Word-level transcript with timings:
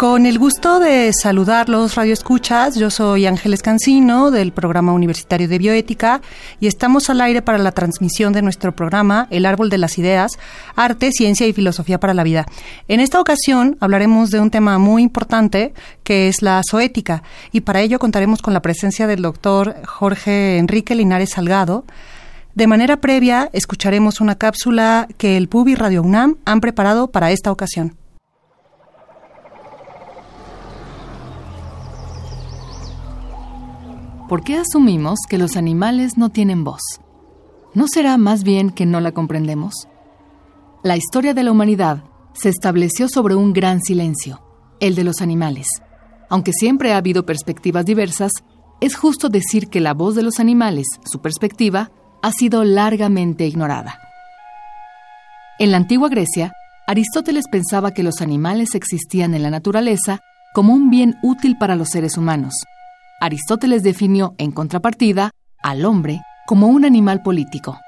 Con 0.00 0.24
el 0.24 0.38
gusto 0.38 0.80
de 0.80 1.12
saludarlos, 1.12 1.94
Radio 1.94 2.14
Escuchas, 2.14 2.74
yo 2.74 2.88
soy 2.88 3.26
Ángeles 3.26 3.60
Cancino 3.60 4.30
del 4.30 4.50
Programa 4.50 4.94
Universitario 4.94 5.46
de 5.46 5.58
Bioética 5.58 6.22
y 6.58 6.68
estamos 6.68 7.10
al 7.10 7.20
aire 7.20 7.42
para 7.42 7.58
la 7.58 7.72
transmisión 7.72 8.32
de 8.32 8.40
nuestro 8.40 8.74
programa 8.74 9.26
El 9.28 9.44
Árbol 9.44 9.68
de 9.68 9.76
las 9.76 9.98
Ideas, 9.98 10.38
Arte, 10.74 11.12
Ciencia 11.12 11.46
y 11.46 11.52
Filosofía 11.52 12.00
para 12.00 12.14
la 12.14 12.24
Vida. 12.24 12.46
En 12.88 13.00
esta 13.00 13.20
ocasión 13.20 13.76
hablaremos 13.78 14.30
de 14.30 14.40
un 14.40 14.50
tema 14.50 14.78
muy 14.78 15.02
importante 15.02 15.74
que 16.02 16.28
es 16.28 16.40
la 16.40 16.62
zoética 16.66 17.22
y 17.52 17.60
para 17.60 17.82
ello 17.82 17.98
contaremos 17.98 18.40
con 18.40 18.54
la 18.54 18.62
presencia 18.62 19.06
del 19.06 19.20
doctor 19.20 19.76
Jorge 19.84 20.56
Enrique 20.56 20.94
Linares 20.94 21.32
Salgado. 21.32 21.84
De 22.54 22.66
manera 22.66 23.02
previa, 23.02 23.50
escucharemos 23.52 24.22
una 24.22 24.36
cápsula 24.36 25.08
que 25.18 25.36
el 25.36 25.50
PUB 25.50 25.68
y 25.68 25.74
Radio 25.74 26.02
UNAM 26.02 26.38
han 26.46 26.62
preparado 26.62 27.10
para 27.10 27.32
esta 27.32 27.52
ocasión. 27.52 28.00
¿Por 34.30 34.44
qué 34.44 34.58
asumimos 34.58 35.18
que 35.28 35.38
los 35.38 35.56
animales 35.56 36.16
no 36.16 36.28
tienen 36.28 36.62
voz? 36.62 36.82
¿No 37.74 37.88
será 37.88 38.16
más 38.16 38.44
bien 38.44 38.70
que 38.70 38.86
no 38.86 39.00
la 39.00 39.10
comprendemos? 39.10 39.88
La 40.84 40.96
historia 40.96 41.34
de 41.34 41.42
la 41.42 41.50
humanidad 41.50 42.04
se 42.32 42.48
estableció 42.48 43.08
sobre 43.08 43.34
un 43.34 43.52
gran 43.52 43.80
silencio, 43.80 44.40
el 44.78 44.94
de 44.94 45.02
los 45.02 45.20
animales. 45.20 45.66
Aunque 46.28 46.52
siempre 46.52 46.92
ha 46.92 46.98
habido 46.98 47.26
perspectivas 47.26 47.84
diversas, 47.84 48.30
es 48.80 48.94
justo 48.94 49.30
decir 49.30 49.66
que 49.66 49.80
la 49.80 49.94
voz 49.94 50.14
de 50.14 50.22
los 50.22 50.38
animales, 50.38 50.86
su 51.04 51.20
perspectiva, 51.20 51.90
ha 52.22 52.30
sido 52.30 52.62
largamente 52.62 53.48
ignorada. 53.48 53.98
En 55.58 55.72
la 55.72 55.78
antigua 55.78 56.08
Grecia, 56.08 56.52
Aristóteles 56.86 57.46
pensaba 57.50 57.90
que 57.90 58.04
los 58.04 58.20
animales 58.20 58.76
existían 58.76 59.34
en 59.34 59.42
la 59.42 59.50
naturaleza 59.50 60.20
como 60.54 60.72
un 60.72 60.88
bien 60.88 61.16
útil 61.24 61.58
para 61.58 61.74
los 61.74 61.88
seres 61.88 62.16
humanos, 62.16 62.54
Aristóteles 63.20 63.82
definió, 63.82 64.34
en 64.38 64.50
contrapartida, 64.50 65.30
al 65.62 65.84
hombre 65.84 66.22
como 66.46 66.68
un 66.68 66.84
animal 66.84 67.22
político. 67.22 67.78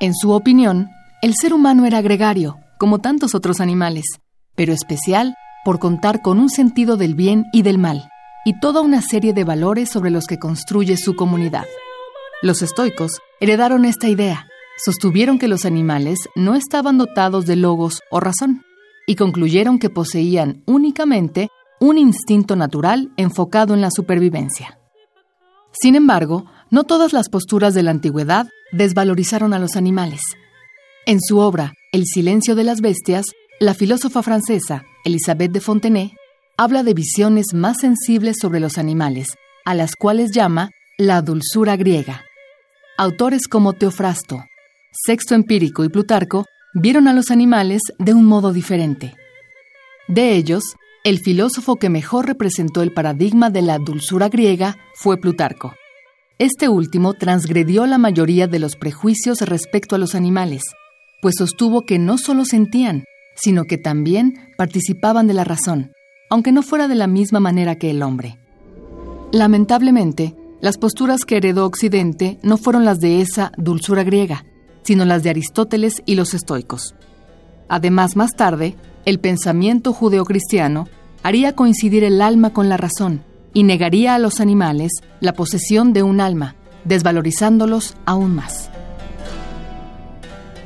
En 0.00 0.14
su 0.14 0.30
opinión, 0.32 0.90
el 1.22 1.34
ser 1.34 1.54
humano 1.54 1.86
era 1.86 2.02
gregario, 2.02 2.58
como 2.78 3.00
tantos 3.00 3.34
otros 3.34 3.60
animales, 3.60 4.04
pero 4.54 4.74
especial 4.74 5.34
por 5.64 5.78
contar 5.78 6.20
con 6.22 6.38
un 6.38 6.50
sentido 6.50 6.96
del 6.96 7.14
bien 7.14 7.46
y 7.52 7.62
del 7.62 7.78
mal, 7.78 8.08
y 8.44 8.60
toda 8.60 8.82
una 8.82 9.00
serie 9.00 9.32
de 9.32 9.44
valores 9.44 9.90
sobre 9.90 10.10
los 10.10 10.26
que 10.26 10.38
construye 10.38 10.96
su 10.96 11.16
comunidad. 11.16 11.64
Los 12.42 12.60
estoicos 12.60 13.18
heredaron 13.40 13.86
esta 13.86 14.08
idea, 14.08 14.46
sostuvieron 14.84 15.38
que 15.38 15.48
los 15.48 15.64
animales 15.64 16.28
no 16.36 16.54
estaban 16.54 16.98
dotados 16.98 17.46
de 17.46 17.56
logos 17.56 18.02
o 18.10 18.20
razón, 18.20 18.62
y 19.06 19.16
concluyeron 19.16 19.78
que 19.78 19.88
poseían 19.88 20.62
únicamente 20.66 21.48
un 21.80 21.98
instinto 21.98 22.56
natural 22.56 23.12
enfocado 23.16 23.74
en 23.74 23.80
la 23.80 23.90
supervivencia. 23.90 24.78
Sin 25.72 25.94
embargo, 25.94 26.46
no 26.70 26.84
todas 26.84 27.12
las 27.12 27.28
posturas 27.28 27.74
de 27.74 27.82
la 27.82 27.90
antigüedad 27.90 28.48
desvalorizaron 28.72 29.52
a 29.54 29.58
los 29.58 29.76
animales. 29.76 30.20
En 31.06 31.20
su 31.20 31.38
obra 31.38 31.72
El 31.92 32.04
silencio 32.06 32.54
de 32.54 32.64
las 32.64 32.80
bestias, 32.80 33.26
la 33.60 33.74
filósofa 33.74 34.22
francesa 34.22 34.84
Elisabeth 35.04 35.52
de 35.52 35.60
Fontenay 35.60 36.14
habla 36.56 36.82
de 36.82 36.94
visiones 36.94 37.46
más 37.54 37.78
sensibles 37.80 38.36
sobre 38.40 38.60
los 38.60 38.78
animales, 38.78 39.28
a 39.64 39.74
las 39.74 39.94
cuales 39.94 40.30
llama 40.32 40.70
la 40.98 41.22
dulzura 41.22 41.76
griega. 41.76 42.24
Autores 42.98 43.46
como 43.48 43.74
Teofrasto, 43.74 44.42
Sexto 44.90 45.34
Empírico 45.34 45.84
y 45.84 45.90
Plutarco 45.90 46.46
vieron 46.74 47.08
a 47.08 47.12
los 47.12 47.30
animales 47.30 47.82
de 47.98 48.14
un 48.14 48.24
modo 48.24 48.52
diferente. 48.52 49.14
De 50.08 50.34
ellos, 50.34 50.64
el 51.06 51.20
filósofo 51.20 51.76
que 51.76 51.88
mejor 51.88 52.26
representó 52.26 52.82
el 52.82 52.92
paradigma 52.92 53.48
de 53.48 53.62
la 53.62 53.78
dulzura 53.78 54.28
griega 54.28 54.76
fue 54.96 55.18
Plutarco. 55.18 55.72
Este 56.40 56.68
último 56.68 57.14
transgredió 57.14 57.86
la 57.86 57.96
mayoría 57.96 58.48
de 58.48 58.58
los 58.58 58.74
prejuicios 58.74 59.40
respecto 59.42 59.94
a 59.94 59.98
los 59.98 60.16
animales, 60.16 60.64
pues 61.22 61.36
sostuvo 61.38 61.82
que 61.82 62.00
no 62.00 62.18
solo 62.18 62.44
sentían, 62.44 63.04
sino 63.36 63.66
que 63.66 63.78
también 63.78 64.34
participaban 64.58 65.28
de 65.28 65.34
la 65.34 65.44
razón, 65.44 65.92
aunque 66.28 66.50
no 66.50 66.62
fuera 66.62 66.88
de 66.88 66.96
la 66.96 67.06
misma 67.06 67.38
manera 67.38 67.76
que 67.76 67.90
el 67.90 68.02
hombre. 68.02 68.40
Lamentablemente, 69.30 70.34
las 70.60 70.76
posturas 70.76 71.24
que 71.24 71.36
heredó 71.36 71.66
Occidente 71.66 72.40
no 72.42 72.56
fueron 72.56 72.84
las 72.84 72.98
de 72.98 73.20
esa 73.20 73.52
dulzura 73.56 74.02
griega, 74.02 74.44
sino 74.82 75.04
las 75.04 75.22
de 75.22 75.30
Aristóteles 75.30 76.02
y 76.04 76.16
los 76.16 76.34
estoicos. 76.34 76.96
Además, 77.68 78.16
más 78.16 78.32
tarde, 78.32 78.74
el 79.06 79.20
pensamiento 79.20 79.92
judeocristiano 79.92 80.88
haría 81.22 81.54
coincidir 81.54 82.04
el 82.04 82.20
alma 82.20 82.52
con 82.52 82.68
la 82.68 82.76
razón 82.76 83.22
y 83.54 83.62
negaría 83.62 84.14
a 84.14 84.18
los 84.18 84.40
animales 84.40 84.92
la 85.20 85.32
posesión 85.32 85.92
de 85.92 86.02
un 86.02 86.20
alma, 86.20 86.56
desvalorizándolos 86.84 87.94
aún 88.04 88.34
más. 88.34 88.68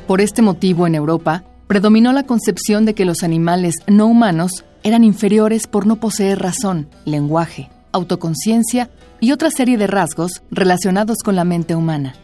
Por 0.09 0.23
este 0.23 0.43
motivo, 0.43 0.87
en 0.87 0.95
Europa, 0.95 1.45
predominó 1.67 2.13
la 2.13 2.25
concepción 2.25 2.87
de 2.87 2.95
que 2.95 3.05
los 3.05 3.23
animales 3.23 3.77
no 3.87 4.07
humanos 4.07 4.65
eran 4.83 5.05
inferiores 5.05 5.67
por 5.67 5.87
no 5.87 5.97
poseer 5.97 6.39
razón, 6.39 6.89
lenguaje, 7.05 7.71
autoconciencia 7.93 8.91
y 9.21 9.33
otra 9.33 9.51
serie 9.51 9.77
de 9.77 9.87
rasgos 9.87 10.43
relacionados 10.51 11.19
con 11.23 11.37
la 11.37 11.45
mente 11.45 11.77
humana. 11.77 12.15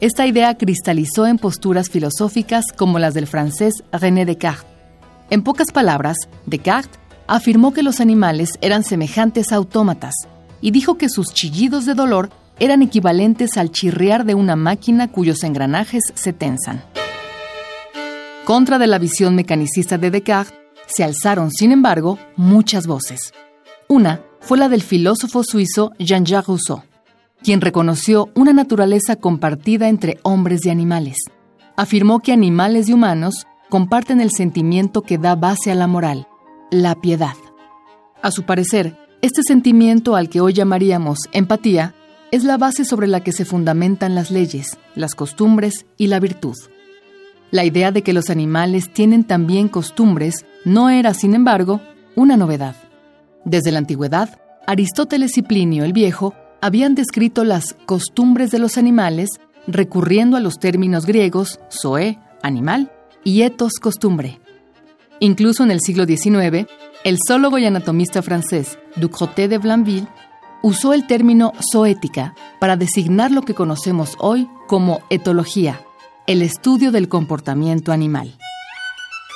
Esta 0.00 0.26
idea 0.26 0.54
cristalizó 0.58 1.26
en 1.26 1.38
posturas 1.38 1.88
filosóficas 1.88 2.66
como 2.76 2.98
las 2.98 3.14
del 3.14 3.26
francés 3.26 3.82
René 3.90 4.26
Descartes, 4.26 4.75
en 5.30 5.42
pocas 5.42 5.72
palabras, 5.72 6.16
Descartes 6.46 7.00
afirmó 7.26 7.72
que 7.72 7.82
los 7.82 8.00
animales 8.00 8.52
eran 8.60 8.84
semejantes 8.84 9.52
a 9.52 9.56
autómatas 9.56 10.14
y 10.60 10.70
dijo 10.70 10.96
que 10.96 11.08
sus 11.08 11.34
chillidos 11.34 11.86
de 11.86 11.94
dolor 11.94 12.30
eran 12.58 12.82
equivalentes 12.82 13.56
al 13.56 13.70
chirriar 13.70 14.24
de 14.24 14.34
una 14.34 14.56
máquina 14.56 15.08
cuyos 15.08 15.42
engranajes 15.44 16.04
se 16.14 16.32
tensan. 16.32 16.82
Contra 18.44 18.78
de 18.78 18.86
la 18.86 18.98
visión 18.98 19.34
mecanicista 19.34 19.98
de 19.98 20.10
Descartes, 20.10 20.54
se 20.86 21.02
alzaron, 21.02 21.50
sin 21.50 21.72
embargo, 21.72 22.18
muchas 22.36 22.86
voces. 22.86 23.32
Una 23.88 24.22
fue 24.40 24.56
la 24.56 24.68
del 24.68 24.82
filósofo 24.82 25.42
suizo 25.42 25.90
Jean-Jacques 25.98 26.46
Rousseau, 26.46 26.82
quien 27.42 27.60
reconoció 27.60 28.30
una 28.34 28.52
naturaleza 28.52 29.16
compartida 29.16 29.88
entre 29.88 30.18
hombres 30.22 30.64
y 30.64 30.70
animales. 30.70 31.16
Afirmó 31.76 32.20
que 32.20 32.32
animales 32.32 32.88
y 32.88 32.92
humanos 32.92 33.46
comparten 33.68 34.20
el 34.20 34.30
sentimiento 34.30 35.02
que 35.02 35.18
da 35.18 35.34
base 35.34 35.70
a 35.70 35.74
la 35.74 35.86
moral, 35.86 36.28
la 36.70 36.94
piedad. 36.94 37.36
A 38.22 38.30
su 38.30 38.44
parecer, 38.44 38.96
este 39.22 39.42
sentimiento 39.42 40.16
al 40.16 40.28
que 40.28 40.40
hoy 40.40 40.52
llamaríamos 40.52 41.18
empatía 41.32 41.94
es 42.30 42.44
la 42.44 42.58
base 42.58 42.84
sobre 42.84 43.06
la 43.06 43.20
que 43.20 43.32
se 43.32 43.44
fundamentan 43.44 44.14
las 44.14 44.30
leyes, 44.30 44.78
las 44.94 45.14
costumbres 45.14 45.86
y 45.96 46.08
la 46.08 46.20
virtud. 46.20 46.56
La 47.50 47.64
idea 47.64 47.92
de 47.92 48.02
que 48.02 48.12
los 48.12 48.30
animales 48.30 48.92
tienen 48.92 49.24
también 49.24 49.68
costumbres 49.68 50.44
no 50.64 50.90
era, 50.90 51.14
sin 51.14 51.34
embargo, 51.34 51.80
una 52.16 52.36
novedad. 52.36 52.74
Desde 53.44 53.70
la 53.70 53.78
antigüedad, 53.78 54.40
Aristóteles 54.66 55.38
y 55.38 55.42
Plinio 55.42 55.84
el 55.84 55.92
Viejo 55.92 56.34
habían 56.60 56.94
descrito 56.94 57.44
las 57.44 57.74
costumbres 57.86 58.50
de 58.50 58.58
los 58.58 58.76
animales 58.76 59.30
recurriendo 59.68 60.36
a 60.36 60.40
los 60.40 60.58
términos 60.58 61.06
griegos 61.06 61.60
zoe, 61.70 62.18
animal, 62.42 62.90
y 63.26 63.42
etos 63.42 63.80
costumbre. 63.80 64.38
Incluso 65.18 65.64
en 65.64 65.72
el 65.72 65.80
siglo 65.80 66.06
XIX, 66.06 66.68
el 67.02 67.18
zoólogo 67.26 67.58
y 67.58 67.66
anatomista 67.66 68.22
francés 68.22 68.78
Ducrotet 68.94 69.50
de 69.50 69.58
Blainville 69.58 70.06
usó 70.62 70.92
el 70.92 71.08
término 71.08 71.52
zoética 71.72 72.36
para 72.60 72.76
designar 72.76 73.32
lo 73.32 73.42
que 73.42 73.54
conocemos 73.54 74.14
hoy 74.20 74.48
como 74.68 75.00
etología, 75.10 75.80
el 76.28 76.40
estudio 76.40 76.92
del 76.92 77.08
comportamiento 77.08 77.90
animal. 77.90 78.38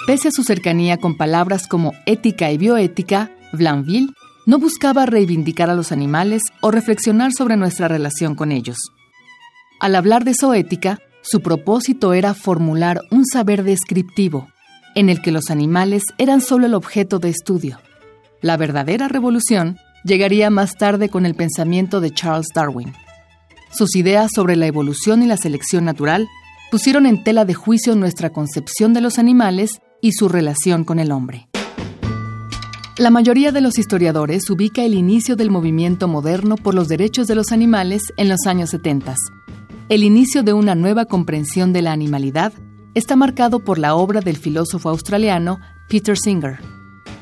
Pese 0.06 0.28
a 0.28 0.32
su 0.32 0.44
cercanía 0.44 0.98
con 0.98 1.16
palabras 1.16 1.66
como 1.66 1.92
ética 2.06 2.52
y 2.52 2.58
bioética, 2.58 3.32
Blainville 3.52 4.14
no 4.46 4.60
buscaba 4.60 5.04
reivindicar 5.04 5.68
a 5.68 5.74
los 5.74 5.90
animales 5.90 6.42
o 6.60 6.70
reflexionar 6.70 7.32
sobre 7.32 7.56
nuestra 7.56 7.88
relación 7.88 8.36
con 8.36 8.52
ellos. 8.52 8.78
Al 9.80 9.96
hablar 9.96 10.22
de 10.22 10.34
zoética, 10.34 11.00
Su 11.22 11.40
propósito 11.40 12.14
era 12.14 12.34
formular 12.34 13.02
un 13.10 13.26
saber 13.26 13.62
descriptivo, 13.62 14.48
en 14.94 15.08
el 15.08 15.20
que 15.20 15.32
los 15.32 15.50
animales 15.50 16.02
eran 16.18 16.40
solo 16.40 16.66
el 16.66 16.74
objeto 16.74 17.18
de 17.18 17.28
estudio. 17.28 17.78
La 18.40 18.56
verdadera 18.56 19.06
revolución 19.08 19.76
llegaría 20.04 20.50
más 20.50 20.76
tarde 20.76 21.08
con 21.08 21.26
el 21.26 21.34
pensamiento 21.34 22.00
de 22.00 22.10
Charles 22.10 22.48
Darwin. 22.54 22.94
Sus 23.70 23.94
ideas 23.96 24.30
sobre 24.34 24.56
la 24.56 24.66
evolución 24.66 25.22
y 25.22 25.26
la 25.26 25.36
selección 25.36 25.84
natural 25.84 26.26
pusieron 26.70 27.06
en 27.06 27.22
tela 27.22 27.44
de 27.44 27.54
juicio 27.54 27.94
nuestra 27.96 28.30
concepción 28.30 28.94
de 28.94 29.00
los 29.00 29.18
animales 29.18 29.80
y 30.00 30.12
su 30.12 30.28
relación 30.28 30.84
con 30.84 30.98
el 30.98 31.12
hombre. 31.12 31.48
La 32.96 33.10
mayoría 33.10 33.50
de 33.52 33.60
los 33.60 33.78
historiadores 33.78 34.48
ubica 34.50 34.82
el 34.82 34.94
inicio 34.94 35.36
del 35.36 35.50
movimiento 35.50 36.08
moderno 36.08 36.56
por 36.56 36.74
los 36.74 36.88
derechos 36.88 37.26
de 37.28 37.34
los 37.34 37.50
animales 37.52 38.02
en 38.16 38.28
los 38.28 38.46
años 38.46 38.70
70. 38.70 39.14
El 39.90 40.04
inicio 40.04 40.44
de 40.44 40.52
una 40.52 40.76
nueva 40.76 41.06
comprensión 41.06 41.72
de 41.72 41.82
la 41.82 41.90
animalidad 41.90 42.52
está 42.94 43.16
marcado 43.16 43.58
por 43.58 43.76
la 43.76 43.96
obra 43.96 44.20
del 44.20 44.36
filósofo 44.36 44.88
australiano 44.88 45.58
Peter 45.88 46.16
Singer. 46.16 46.60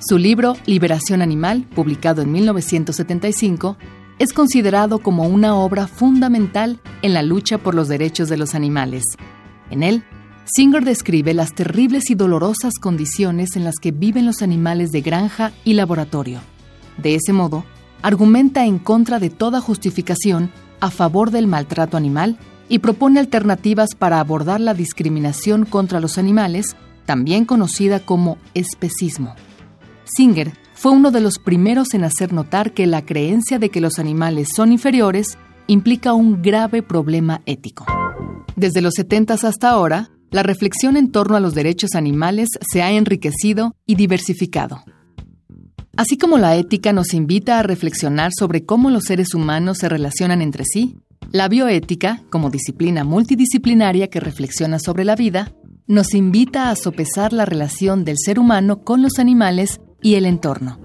Su 0.06 0.18
libro 0.18 0.54
Liberación 0.66 1.22
Animal, 1.22 1.66
publicado 1.74 2.20
en 2.20 2.30
1975, 2.30 3.78
es 4.18 4.34
considerado 4.34 4.98
como 4.98 5.26
una 5.26 5.54
obra 5.54 5.86
fundamental 5.86 6.78
en 7.00 7.14
la 7.14 7.22
lucha 7.22 7.56
por 7.56 7.74
los 7.74 7.88
derechos 7.88 8.28
de 8.28 8.36
los 8.36 8.54
animales. 8.54 9.02
En 9.70 9.82
él, 9.82 10.04
Singer 10.44 10.84
describe 10.84 11.32
las 11.32 11.54
terribles 11.54 12.10
y 12.10 12.16
dolorosas 12.16 12.74
condiciones 12.78 13.56
en 13.56 13.64
las 13.64 13.76
que 13.76 13.92
viven 13.92 14.26
los 14.26 14.42
animales 14.42 14.90
de 14.90 15.00
granja 15.00 15.52
y 15.64 15.72
laboratorio. 15.72 16.40
De 16.98 17.14
ese 17.14 17.32
modo, 17.32 17.64
argumenta 18.02 18.66
en 18.66 18.78
contra 18.78 19.18
de 19.18 19.30
toda 19.30 19.62
justificación 19.62 20.50
a 20.80 20.90
favor 20.90 21.30
del 21.30 21.46
maltrato 21.46 21.96
animal 21.96 22.38
y 22.68 22.80
propone 22.80 23.20
alternativas 23.20 23.94
para 23.96 24.20
abordar 24.20 24.60
la 24.60 24.74
discriminación 24.74 25.64
contra 25.64 26.00
los 26.00 26.18
animales, 26.18 26.76
también 27.06 27.44
conocida 27.44 28.00
como 28.00 28.38
especismo. 28.54 29.34
Singer 30.04 30.52
fue 30.74 30.92
uno 30.92 31.10
de 31.10 31.20
los 31.20 31.38
primeros 31.38 31.94
en 31.94 32.04
hacer 32.04 32.32
notar 32.32 32.72
que 32.72 32.86
la 32.86 33.04
creencia 33.04 33.58
de 33.58 33.70
que 33.70 33.80
los 33.80 33.98
animales 33.98 34.48
son 34.54 34.72
inferiores 34.72 35.38
implica 35.66 36.12
un 36.12 36.42
grave 36.42 36.82
problema 36.82 37.42
ético. 37.46 37.84
Desde 38.56 38.80
los 38.80 38.94
70 38.94 39.34
hasta 39.34 39.70
ahora, 39.70 40.10
la 40.30 40.42
reflexión 40.42 40.96
en 40.96 41.10
torno 41.10 41.36
a 41.36 41.40
los 41.40 41.54
derechos 41.54 41.94
animales 41.94 42.48
se 42.60 42.82
ha 42.82 42.90
enriquecido 42.90 43.74
y 43.86 43.94
diversificado. 43.94 44.82
Así 45.96 46.16
como 46.16 46.38
la 46.38 46.54
ética 46.56 46.92
nos 46.92 47.12
invita 47.12 47.58
a 47.58 47.62
reflexionar 47.62 48.30
sobre 48.38 48.64
cómo 48.64 48.90
los 48.90 49.04
seres 49.04 49.34
humanos 49.34 49.78
se 49.78 49.88
relacionan 49.88 50.42
entre 50.42 50.64
sí, 50.64 50.96
la 51.30 51.48
bioética, 51.48 52.22
como 52.30 52.48
disciplina 52.48 53.04
multidisciplinaria 53.04 54.08
que 54.08 54.18
reflexiona 54.18 54.78
sobre 54.78 55.04
la 55.04 55.14
vida, 55.14 55.52
nos 55.86 56.14
invita 56.14 56.70
a 56.70 56.76
sopesar 56.76 57.34
la 57.34 57.44
relación 57.44 58.04
del 58.06 58.16
ser 58.18 58.38
humano 58.38 58.82
con 58.82 59.02
los 59.02 59.18
animales 59.18 59.80
y 60.02 60.14
el 60.14 60.24
entorno. 60.24 60.78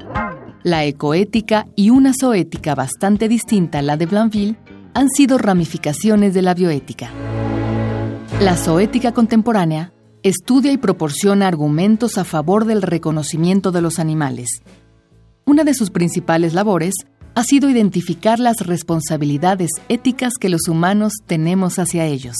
La 0.63 0.84
ecoética 0.84 1.68
y 1.78 1.92
una 1.92 2.12
zoética 2.13 2.75
bastante 2.75 3.30
distinta 3.30 3.80
a 3.80 3.81
la 3.81 3.95
de 3.95 4.06
Blanville 4.06 4.57
han 4.94 5.10
sido 5.10 5.38
ramificaciones 5.38 6.34
de 6.34 6.42
la 6.42 6.54
bioética. 6.54 7.10
La 8.42 8.57
zoética 8.57 9.13
contemporánea 9.13 9.94
estudia 10.24 10.74
y 10.74 10.78
proporciona 10.78 11.48
argumentos 11.48 12.18
a 12.18 12.25
favor 12.25 12.66
del 12.66 12.81
reconocimiento 12.81 13.72
de 13.72 13.81
los 13.81 13.98
animales. 13.98 14.62
Una 15.46 15.63
de 15.63 15.74
sus 15.74 15.89
principales 15.89 16.54
labores 16.54 16.94
ha 17.36 17.44
sido 17.44 17.70
identificar 17.70 18.40
las 18.40 18.66
responsabilidades 18.66 19.72
éticas 19.90 20.34
que 20.40 20.50
los 20.50 20.68
humanos 20.68 21.14
tenemos 21.26 21.80
hacia 21.80 22.06
ellos. 22.06 22.36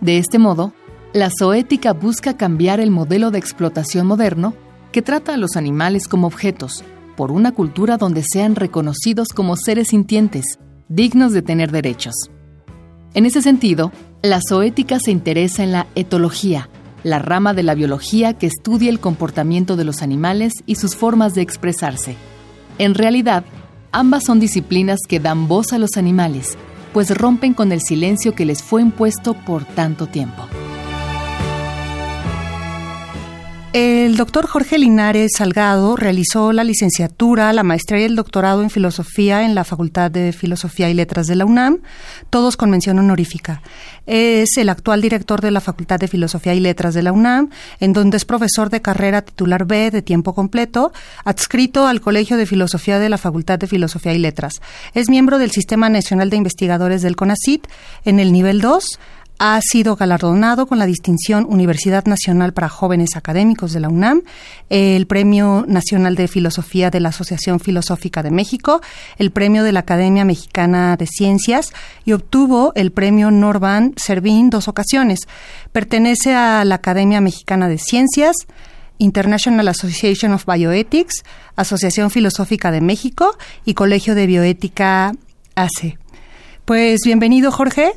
De 0.00 0.18
este 0.18 0.38
modo, 0.38 0.72
la 1.12 1.30
zoética 1.36 1.92
busca 1.92 2.36
cambiar 2.36 2.80
el 2.80 2.90
modelo 2.90 3.30
de 3.30 3.38
explotación 3.38 4.06
moderno 4.06 4.54
que 4.92 5.02
trata 5.02 5.34
a 5.34 5.36
los 5.36 5.56
animales 5.56 6.06
como 6.06 6.26
objetos, 6.26 6.84
por 7.16 7.32
una 7.32 7.52
cultura 7.52 7.96
donde 7.96 8.22
sean 8.22 8.54
reconocidos 8.54 9.28
como 9.28 9.56
seres 9.56 9.88
sintientes, 9.88 10.58
dignos 10.88 11.32
de 11.32 11.42
tener 11.42 11.70
derechos. 11.72 12.14
En 13.14 13.26
ese 13.26 13.42
sentido, 13.42 13.92
la 14.22 14.40
zoética 14.40 15.00
se 15.00 15.10
interesa 15.10 15.64
en 15.64 15.72
la 15.72 15.86
etología, 15.96 16.68
la 17.02 17.18
rama 17.18 17.54
de 17.54 17.62
la 17.62 17.74
biología 17.74 18.34
que 18.34 18.46
estudia 18.46 18.90
el 18.90 19.00
comportamiento 19.00 19.76
de 19.76 19.84
los 19.84 20.02
animales 20.02 20.52
y 20.66 20.76
sus 20.76 20.94
formas 20.94 21.34
de 21.34 21.42
expresarse. 21.42 22.16
En 22.78 22.94
realidad, 22.94 23.44
ambas 23.92 24.24
son 24.24 24.40
disciplinas 24.40 25.00
que 25.08 25.20
dan 25.20 25.48
voz 25.48 25.72
a 25.72 25.78
los 25.78 25.96
animales, 25.96 26.56
pues 26.92 27.16
rompen 27.16 27.54
con 27.54 27.72
el 27.72 27.80
silencio 27.80 28.34
que 28.34 28.44
les 28.44 28.62
fue 28.62 28.82
impuesto 28.82 29.34
por 29.34 29.64
tanto 29.64 30.06
tiempo. 30.06 30.46
El 33.72 34.16
doctor 34.16 34.48
Jorge 34.48 34.78
Linares 34.78 35.30
Salgado 35.36 35.94
realizó 35.94 36.52
la 36.52 36.64
licenciatura, 36.64 37.52
la 37.52 37.62
maestría 37.62 38.00
y 38.00 38.02
el 38.02 38.16
doctorado 38.16 38.62
en 38.62 38.70
filosofía 38.70 39.44
en 39.44 39.54
la 39.54 39.62
Facultad 39.62 40.10
de 40.10 40.32
Filosofía 40.32 40.90
y 40.90 40.94
Letras 40.94 41.28
de 41.28 41.36
la 41.36 41.44
UNAM, 41.44 41.78
todos 42.30 42.56
con 42.56 42.70
mención 42.70 42.98
honorífica. 42.98 43.62
Es 44.06 44.56
el 44.56 44.70
actual 44.70 45.00
director 45.00 45.40
de 45.40 45.52
la 45.52 45.60
Facultad 45.60 46.00
de 46.00 46.08
Filosofía 46.08 46.52
y 46.54 46.58
Letras 46.58 46.94
de 46.94 47.04
la 47.04 47.12
UNAM, 47.12 47.50
en 47.78 47.92
donde 47.92 48.16
es 48.16 48.24
profesor 48.24 48.70
de 48.70 48.82
carrera 48.82 49.22
titular 49.22 49.66
B 49.66 49.92
de 49.92 50.02
tiempo 50.02 50.34
completo, 50.34 50.92
adscrito 51.24 51.86
al 51.86 52.00
Colegio 52.00 52.36
de 52.36 52.46
Filosofía 52.46 52.98
de 52.98 53.08
la 53.08 53.18
Facultad 53.18 53.60
de 53.60 53.68
Filosofía 53.68 54.12
y 54.12 54.18
Letras. 54.18 54.54
Es 54.94 55.08
miembro 55.08 55.38
del 55.38 55.52
Sistema 55.52 55.88
Nacional 55.88 56.28
de 56.28 56.38
Investigadores 56.38 57.02
del 57.02 57.14
CONACIT 57.14 57.68
en 58.04 58.18
el 58.18 58.32
nivel 58.32 58.60
2 58.60 58.98
ha 59.42 59.58
sido 59.62 59.96
galardonado 59.96 60.66
con 60.66 60.78
la 60.78 60.84
distinción 60.84 61.46
Universidad 61.48 62.04
Nacional 62.04 62.52
para 62.52 62.68
Jóvenes 62.68 63.16
Académicos 63.16 63.72
de 63.72 63.80
la 63.80 63.88
UNAM, 63.88 64.20
el 64.68 65.06
Premio 65.06 65.64
Nacional 65.66 66.14
de 66.14 66.28
Filosofía 66.28 66.90
de 66.90 67.00
la 67.00 67.08
Asociación 67.08 67.58
Filosófica 67.58 68.22
de 68.22 68.30
México, 68.30 68.82
el 69.16 69.30
Premio 69.30 69.64
de 69.64 69.72
la 69.72 69.80
Academia 69.80 70.26
Mexicana 70.26 70.94
de 70.98 71.06
Ciencias 71.06 71.72
y 72.04 72.12
obtuvo 72.12 72.72
el 72.74 72.92
Premio 72.92 73.30
Norban 73.30 73.94
Servín 73.96 74.50
dos 74.50 74.68
ocasiones. 74.68 75.20
Pertenece 75.72 76.34
a 76.34 76.62
la 76.66 76.74
Academia 76.74 77.22
Mexicana 77.22 77.66
de 77.70 77.78
Ciencias, 77.78 78.36
International 78.98 79.66
Association 79.68 80.34
of 80.34 80.44
Bioethics, 80.44 81.24
Asociación 81.56 82.10
Filosófica 82.10 82.70
de 82.70 82.82
México 82.82 83.34
y 83.64 83.72
Colegio 83.72 84.14
de 84.14 84.26
Bioética 84.26 85.14
ACE. 85.54 85.96
Pues 86.66 87.00
bienvenido, 87.06 87.50
Jorge. 87.50 87.94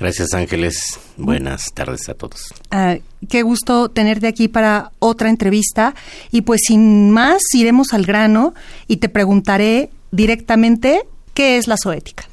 Gracias 0.00 0.32
Ángeles. 0.32 1.00
Buenas 1.16 1.72
tardes 1.72 2.08
a 2.08 2.14
todos. 2.14 2.54
Ah, 2.70 2.98
qué 3.28 3.42
gusto 3.42 3.88
tenerte 3.88 4.28
aquí 4.28 4.48
para 4.48 4.92
otra 5.00 5.28
entrevista. 5.28 5.94
Y 6.30 6.42
pues 6.42 6.60
sin 6.66 7.10
más, 7.10 7.42
iremos 7.54 7.92
al 7.92 8.04
grano 8.04 8.54
y 8.86 8.98
te 8.98 9.08
preguntaré 9.08 9.90
directamente 10.10 11.02
qué 11.34 11.56
es 11.58 11.66
la 11.66 11.76
zoética. 11.82 12.24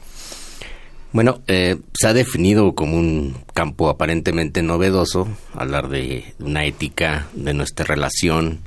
Bueno, 1.11 1.39
eh, 1.47 1.77
se 1.93 2.07
ha 2.07 2.13
definido 2.13 2.75
como 2.75 2.97
un 2.97 3.37
campo 3.53 3.89
aparentemente 3.89 4.61
novedoso 4.61 5.27
hablar 5.53 5.87
de 5.87 6.33
una 6.39 6.65
ética 6.65 7.27
de 7.33 7.53
nuestra 7.53 7.85
relación 7.85 8.59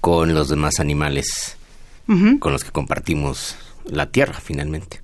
con 0.00 0.32
los 0.32 0.48
demás 0.48 0.78
animales 0.78 1.56
con 2.38 2.52
los 2.52 2.62
que 2.62 2.70
compartimos 2.70 3.56
la 3.84 4.06
tierra 4.06 4.38
finalmente. 4.40 5.00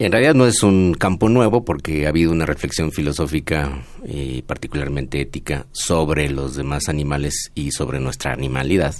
En 0.00 0.12
realidad 0.12 0.34
no 0.34 0.46
es 0.46 0.62
un 0.62 0.94
campo 0.94 1.28
nuevo 1.28 1.62
porque 1.62 2.06
ha 2.06 2.08
habido 2.08 2.32
una 2.32 2.46
reflexión 2.46 2.90
filosófica 2.90 3.84
y 4.08 4.40
particularmente 4.40 5.20
ética 5.20 5.66
sobre 5.72 6.30
los 6.30 6.56
demás 6.56 6.88
animales 6.88 7.52
y 7.54 7.70
sobre 7.70 8.00
nuestra 8.00 8.32
animalidad 8.32 8.94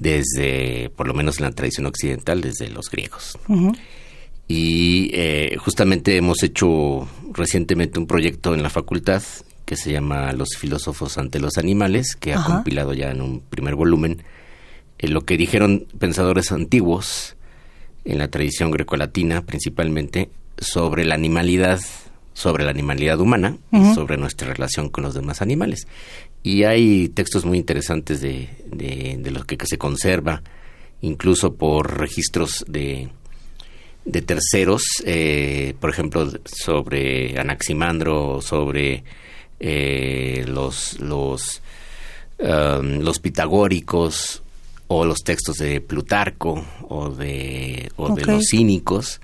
desde, 0.00 0.90
por 0.96 1.06
lo 1.06 1.14
menos 1.14 1.38
en 1.38 1.44
la 1.44 1.52
tradición 1.52 1.86
occidental, 1.86 2.40
desde 2.40 2.68
los 2.70 2.90
griegos. 2.90 3.38
Y 4.48 5.10
eh, 5.12 5.56
justamente 5.60 6.16
hemos 6.16 6.42
hecho 6.42 7.08
recientemente 7.32 8.00
un 8.00 8.08
proyecto 8.08 8.52
en 8.52 8.64
la 8.64 8.70
facultad 8.70 9.22
que 9.64 9.76
se 9.76 9.92
llama 9.92 10.32
Los 10.32 10.56
filósofos 10.58 11.18
ante 11.18 11.38
los 11.38 11.56
animales, 11.56 12.16
que 12.16 12.34
ha 12.34 12.42
compilado 12.42 12.94
ya 12.94 13.12
en 13.12 13.20
un 13.20 13.42
primer 13.42 13.76
volumen 13.76 14.24
eh, 14.98 15.06
lo 15.06 15.20
que 15.20 15.36
dijeron 15.36 15.86
pensadores 16.00 16.50
antiguos 16.50 17.36
en 18.04 18.18
la 18.18 18.28
tradición 18.28 18.70
grecolatina 18.70 19.42
principalmente 19.42 20.30
sobre 20.58 21.04
la 21.04 21.14
animalidad, 21.14 21.80
sobre 22.34 22.64
la 22.64 22.70
animalidad 22.70 23.20
humana 23.20 23.56
y 23.72 23.94
sobre 23.94 24.16
nuestra 24.16 24.52
relación 24.52 24.88
con 24.88 25.04
los 25.04 25.14
demás 25.14 25.42
animales. 25.42 25.86
Y 26.42 26.64
hay 26.64 27.08
textos 27.08 27.44
muy 27.44 27.58
interesantes 27.58 28.20
de, 28.20 28.48
de, 28.66 29.30
lo 29.30 29.44
que, 29.44 29.58
se 29.64 29.78
conserva, 29.78 30.42
incluso 31.02 31.54
por 31.54 31.98
registros 31.98 32.64
de, 32.66 33.08
de 34.04 34.22
terceros, 34.22 34.82
eh, 35.04 35.74
por 35.80 35.90
ejemplo, 35.90 36.30
sobre 36.44 37.38
Anaximandro, 37.38 38.40
sobre 38.40 39.04
eh, 39.58 40.44
los, 40.48 40.98
los, 41.00 41.60
um, 42.38 43.00
los 43.00 43.18
pitagóricos, 43.18 44.42
o 44.92 45.04
los 45.04 45.22
textos 45.22 45.58
de 45.58 45.80
Plutarco 45.80 46.64
o 46.88 47.10
de, 47.10 47.92
o 47.96 48.12
de 48.12 48.24
los 48.24 48.46
cínicos. 48.50 49.20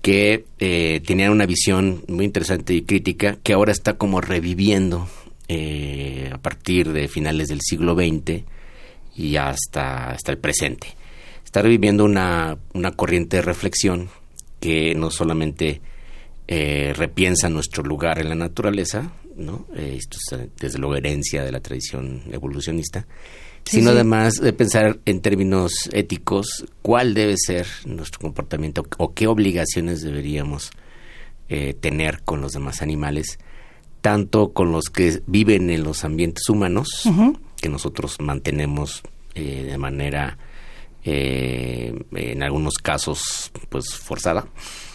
que 0.00 0.46
eh, 0.58 1.02
tenían 1.04 1.32
una 1.32 1.44
visión 1.44 2.02
muy 2.08 2.24
interesante 2.24 2.72
y 2.72 2.80
crítica 2.82 3.36
que 3.42 3.52
ahora 3.52 3.72
está 3.72 3.98
como 3.98 4.22
reviviendo 4.22 5.06
eh, 5.48 6.30
a 6.32 6.38
partir 6.38 6.92
de 6.92 7.08
finales 7.08 7.48
del 7.48 7.60
siglo 7.60 7.94
XX 7.94 8.42
y 9.14 9.36
hasta, 9.36 10.12
hasta 10.12 10.32
el 10.32 10.38
presente. 10.38 10.86
Está 11.44 11.60
reviviendo 11.60 12.06
una, 12.06 12.56
una 12.72 12.92
corriente 12.92 13.36
de 13.36 13.42
reflexión 13.42 14.08
que 14.60 14.94
no 14.94 15.10
solamente 15.10 15.82
eh, 16.48 16.94
repiensa 16.96 17.50
nuestro 17.50 17.82
lugar 17.82 18.18
en 18.18 18.30
la 18.30 18.34
naturaleza, 18.34 19.12
¿no? 19.36 19.66
esto 19.76 20.16
es 20.16 20.48
desde 20.58 20.78
luego 20.78 20.96
herencia 20.96 21.44
de 21.44 21.52
la 21.52 21.60
tradición 21.60 22.22
evolucionista, 22.32 23.06
sino 23.70 23.90
además 23.90 24.34
de 24.34 24.52
pensar 24.52 24.98
en 25.06 25.20
términos 25.20 25.88
éticos 25.92 26.66
cuál 26.82 27.14
debe 27.14 27.36
ser 27.36 27.66
nuestro 27.84 28.20
comportamiento 28.20 28.84
o 28.98 29.14
qué 29.14 29.28
obligaciones 29.28 30.02
deberíamos 30.02 30.72
eh, 31.48 31.74
tener 31.74 32.22
con 32.24 32.40
los 32.40 32.52
demás 32.52 32.82
animales, 32.82 33.38
tanto 34.00 34.52
con 34.52 34.72
los 34.72 34.86
que 34.86 35.22
viven 35.26 35.70
en 35.70 35.84
los 35.84 36.04
ambientes 36.04 36.48
humanos, 36.48 37.08
que 37.60 37.68
nosotros 37.68 38.16
mantenemos 38.18 39.02
eh, 39.36 39.62
de 39.70 39.78
manera, 39.78 40.36
eh, 41.04 41.94
en 42.12 42.42
algunos 42.42 42.74
casos, 42.74 43.52
pues 43.68 43.94
forzada. 43.94 44.48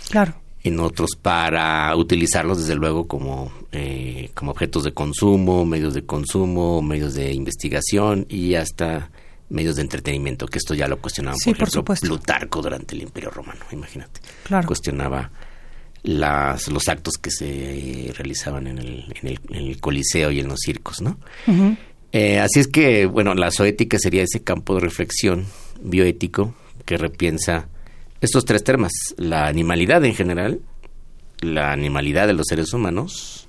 Claro 0.09 0.44
en 0.65 0.79
otros 0.79 1.11
para 1.21 1.95
utilizarlos 1.95 2.57
desde 2.57 2.73
luego 2.73 3.07
como, 3.07 3.51
eh, 3.71 4.31
como 4.33 4.49
objetos 4.49 4.83
de 4.83 4.93
consumo, 4.93 5.63
medios 5.63 5.93
de 5.93 6.03
consumo, 6.07 6.81
medios 6.81 7.13
de 7.13 7.31
investigación 7.33 8.25
y 8.29 8.55
hasta 8.55 9.11
medios 9.49 9.75
de 9.75 9.83
entretenimiento, 9.83 10.47
que 10.47 10.57
esto 10.57 10.73
ya 10.73 10.87
lo 10.87 10.97
cuestionaba 10.97 11.37
por, 11.45 11.55
ejemplo, 11.55 11.83
Plutarco 11.83 12.63
durante 12.63 12.95
el 12.95 13.03
Imperio 13.03 13.29
Romano, 13.29 13.63
imagínate. 13.71 14.21
Cuestionaba 14.65 15.29
las, 16.01 16.67
los 16.67 16.89
actos 16.89 17.13
que 17.21 17.29
se 17.29 18.11
realizaban 18.17 18.65
en 18.65 18.79
el, 18.79 19.13
en 19.21 19.37
el, 19.55 19.79
Coliseo 19.79 20.31
y 20.31 20.39
en 20.39 20.47
los 20.47 20.61
circos, 20.61 20.99
¿no? 20.99 21.19
Eh, 22.11 22.39
así 22.39 22.59
es 22.59 22.67
que, 22.67 23.05
bueno, 23.05 23.35
la 23.35 23.51
zoética 23.51 23.99
sería 23.99 24.23
ese 24.23 24.41
campo 24.41 24.73
de 24.73 24.81
reflexión 24.81 25.45
bioético 25.79 26.55
que 26.85 26.97
repiensa 26.97 27.67
estos 28.25 28.45
tres 28.45 28.63
temas, 28.63 28.91
la 29.17 29.47
animalidad 29.47 30.03
en 30.03 30.13
general, 30.13 30.59
la 31.41 31.71
animalidad 31.71 32.27
de 32.27 32.33
los 32.33 32.47
seres 32.47 32.73
humanos 32.73 33.47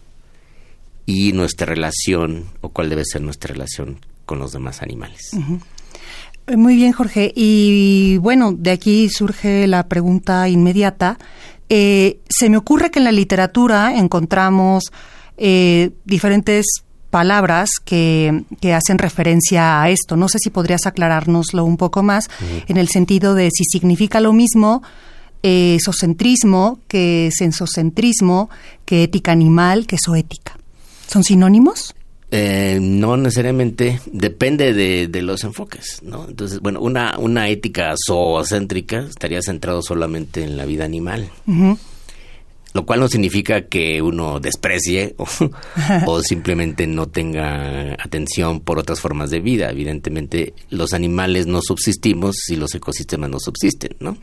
y 1.07 1.33
nuestra 1.33 1.67
relación 1.67 2.47
o 2.61 2.69
cuál 2.69 2.91
debe 2.91 3.05
ser 3.05 3.23
nuestra 3.23 3.53
relación 3.53 3.99
con 4.25 4.39
los 4.39 4.53
demás 4.53 4.83
animales. 4.83 5.31
Muy 6.55 6.77
bien, 6.77 6.93
Jorge. 6.93 7.33
Y 7.35 8.19
bueno, 8.19 8.53
de 8.53 8.71
aquí 8.71 9.09
surge 9.09 9.67
la 9.67 9.89
pregunta 9.89 10.49
inmediata. 10.49 11.19
Eh, 11.69 12.21
se 12.29 12.49
me 12.51 12.57
ocurre 12.57 12.91
que 12.91 13.01
en 13.01 13.05
la 13.05 13.13
literatura 13.13 13.97
encontramos 13.97 14.93
eh, 15.37 15.91
diferentes 16.05 16.67
palabras 17.17 17.71
que, 17.83 18.43
que, 18.61 18.75
hacen 18.75 18.99
referencia 18.99 19.81
a 19.81 19.89
esto. 19.89 20.17
No 20.17 20.29
sé 20.29 20.39
si 20.39 20.51
podrías 20.51 20.85
aclarárnoslo 20.85 21.65
un 21.65 21.79
poco 21.79 22.03
más 22.03 22.29
en 22.69 22.77
el 22.77 22.89
sentido 22.89 23.35
de 23.35 23.49
si 23.51 23.65
significa 23.65 24.21
lo 24.21 24.35
mismo 24.35 24.83
eh, 25.43 25.79
socentrismo 25.83 26.79
que 26.89 27.31
sensocentrismo, 27.33 28.51
que 28.85 29.05
ética 29.05 29.33
animal, 29.33 29.87
que 29.87 29.97
zoética. 29.97 30.59
¿Son 31.07 31.25
sinónimos? 31.25 31.95
Eh, 32.31 32.81
no 32.83 33.17
necesariamente, 33.17 33.99
depende 34.13 34.75
de, 34.75 35.23
los 35.23 35.43
enfoques, 35.43 36.01
¿no? 36.03 36.27
Entonces, 36.29 36.61
bueno, 36.61 36.81
una, 36.81 37.17
una 37.19 37.49
ética 37.49 37.95
zoocéntrica 38.07 39.07
estaría 39.09 39.41
centrado 39.41 39.81
solamente 39.81 40.45
en 40.45 40.59
la 40.59 40.67
vida 40.67 40.85
animal 40.85 41.31
lo 42.77 42.85
cual 42.85 43.01
no 43.01 43.09
significa 43.09 43.63
que 43.63 44.03
uno 44.03 44.39
desprecie 44.39 45.17
o, 46.07 46.23
simplemente 46.23 46.87
no 46.87 47.09
tenga 47.09 47.95
atención 47.95 48.61
por 48.61 48.79
otras 48.79 49.01
formas 49.01 49.31
de 49.31 49.41
vida. 49.41 49.71
Evidentemente, 49.71 50.53
los 50.69 50.93
animales 50.93 51.47
no 51.47 51.63
subsistimos 51.63 52.37
si 52.45 52.55
los 52.55 52.75
ecosistemas 52.75 53.31
no 53.31 53.41
subsisten, 53.41 53.97
¿no? 53.99 54.19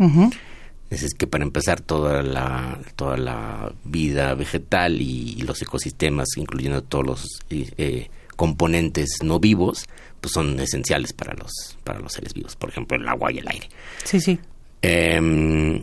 Es 0.92 1.16
que 1.16 1.26
para 1.26 1.44
empezar 1.44 1.82
toda 1.82 2.22
la, 2.22 2.80
toda 2.96 3.18
la 3.18 3.74
vida 3.84 4.36
vegetal 4.36 5.02
y, 5.02 5.42
los 5.42 5.60
ecosistemas, 5.64 6.28
incluyendo 6.38 6.84
todos 6.84 7.06
los 7.06 7.40
eh, 7.50 8.10
componentes 8.36 9.24
no 9.24 9.40
vivos, 9.40 9.88
pues 10.22 10.32
son 10.32 10.60
esenciales 10.60 11.12
para 11.12 11.34
los, 11.34 11.52
para 11.84 12.00
los 12.00 12.14
seres 12.14 12.36
vivos. 12.36 12.56
Por 12.56 12.70
ejemplo, 12.70 12.98
el 12.98 13.08
agua 13.08 13.32
y 13.32 13.40
el 13.40 13.48
aire. 13.48 13.68
Sí, 14.04 14.22
sí. 14.22 14.40
Eh, 14.84 15.82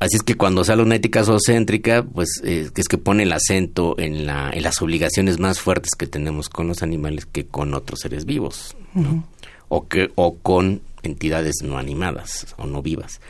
Así 0.00 0.16
es 0.16 0.22
que 0.22 0.34
cuando 0.34 0.64
sale 0.64 0.82
una 0.82 0.96
ética 0.96 1.22
zoocéntrica, 1.22 2.02
pues 2.02 2.40
eh, 2.42 2.70
es 2.74 2.88
que 2.88 2.96
pone 2.96 3.24
el 3.24 3.32
acento 3.32 3.96
en, 3.98 4.24
la, 4.24 4.50
en 4.50 4.62
las 4.62 4.80
obligaciones 4.80 5.38
más 5.38 5.60
fuertes 5.60 5.90
que 5.96 6.06
tenemos 6.06 6.48
con 6.48 6.68
los 6.68 6.82
animales 6.82 7.26
que 7.26 7.46
con 7.46 7.74
otros 7.74 8.00
seres 8.00 8.24
vivos, 8.24 8.74
¿no? 8.94 9.28
o, 9.68 9.88
que, 9.88 10.10
o 10.14 10.36
con 10.38 10.80
entidades 11.02 11.56
no 11.62 11.76
animadas 11.76 12.46
o 12.56 12.66
no 12.66 12.80
vivas. 12.80 13.20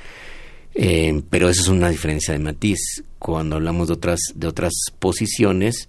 Eh, 0.77 1.21
pero 1.29 1.49
eso 1.49 1.63
es 1.63 1.69
una 1.69 1.91
diferencia 1.91 2.35
de 2.35 2.39
matiz. 2.39 2.79
Cuando 3.19 3.57
hablamos 3.57 3.89
de 3.89 3.95
otras, 3.95 4.21
de 4.37 4.47
otras 4.47 4.73
posiciones, 5.01 5.89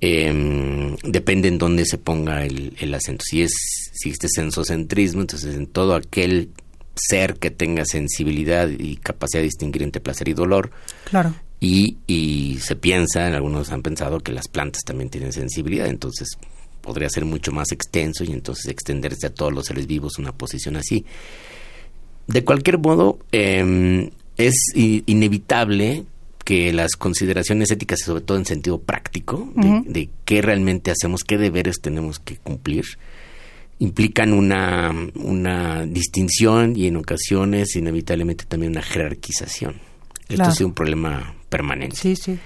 eh, 0.00 0.96
depende 1.04 1.48
en 1.48 1.58
dónde 1.58 1.84
se 1.84 1.98
ponga 1.98 2.46
el, 2.46 2.74
el 2.80 2.94
acento. 2.94 3.22
Si 3.28 3.42
es 3.42 3.52
si 3.92 4.08
este 4.10 4.28
sensocentrismo, 4.30 5.20
entonces 5.20 5.56
en 5.56 5.66
todo 5.66 5.94
aquel 5.94 6.52
ser 6.96 7.34
que 7.34 7.50
tenga 7.50 7.84
sensibilidad 7.84 8.68
y 8.68 8.96
capacidad 8.96 9.40
de 9.40 9.46
distinguir 9.46 9.82
entre 9.82 10.00
placer 10.00 10.28
y 10.28 10.34
dolor. 10.34 10.70
Claro. 11.04 11.34
Y, 11.60 11.98
y 12.06 12.58
se 12.60 12.76
piensa, 12.76 13.26
algunos 13.26 13.70
han 13.70 13.82
pensado 13.82 14.20
que 14.20 14.32
las 14.32 14.48
plantas 14.48 14.82
también 14.84 15.10
tienen 15.10 15.32
sensibilidad, 15.32 15.86
entonces 15.86 16.28
podría 16.82 17.08
ser 17.08 17.24
mucho 17.24 17.50
más 17.52 17.72
extenso 17.72 18.24
y 18.24 18.32
entonces 18.32 18.66
extenderse 18.66 19.26
a 19.26 19.34
todos 19.34 19.52
los 19.52 19.66
seres 19.66 19.86
vivos 19.86 20.18
una 20.18 20.32
posición 20.32 20.76
así. 20.76 21.04
De 22.26 22.44
cualquier 22.44 22.78
modo, 22.78 23.18
em, 23.32 24.10
es 24.36 24.54
inevitable 24.74 26.04
que 26.44 26.72
las 26.72 26.92
consideraciones 26.92 27.70
éticas, 27.70 28.00
sobre 28.00 28.20
todo 28.22 28.38
en 28.38 28.44
sentido 28.44 28.80
práctico, 28.80 29.50
de, 29.56 29.82
de, 29.86 30.10
qué 30.24 30.42
realmente 30.42 30.92
hacemos, 30.92 31.24
qué 31.24 31.38
deberes 31.38 31.80
tenemos 31.80 32.20
que 32.20 32.36
cumplir, 32.36 32.84
implican 33.78 34.32
una, 34.32 34.92
una 35.14 35.84
distinción 35.86 36.76
y 36.76 36.86
en 36.86 36.96
ocasiones 36.96 37.76
inevitablemente 37.76 38.44
también 38.44 38.72
una 38.72 38.82
jerarquización. 38.82 39.76
Esto 40.28 40.44
ha 40.44 40.50
sido 40.52 40.68
un 40.68 40.74
problema 40.74 41.34
permanente. 41.48 41.96
Sí, 41.96 42.16
sí. 42.16 42.38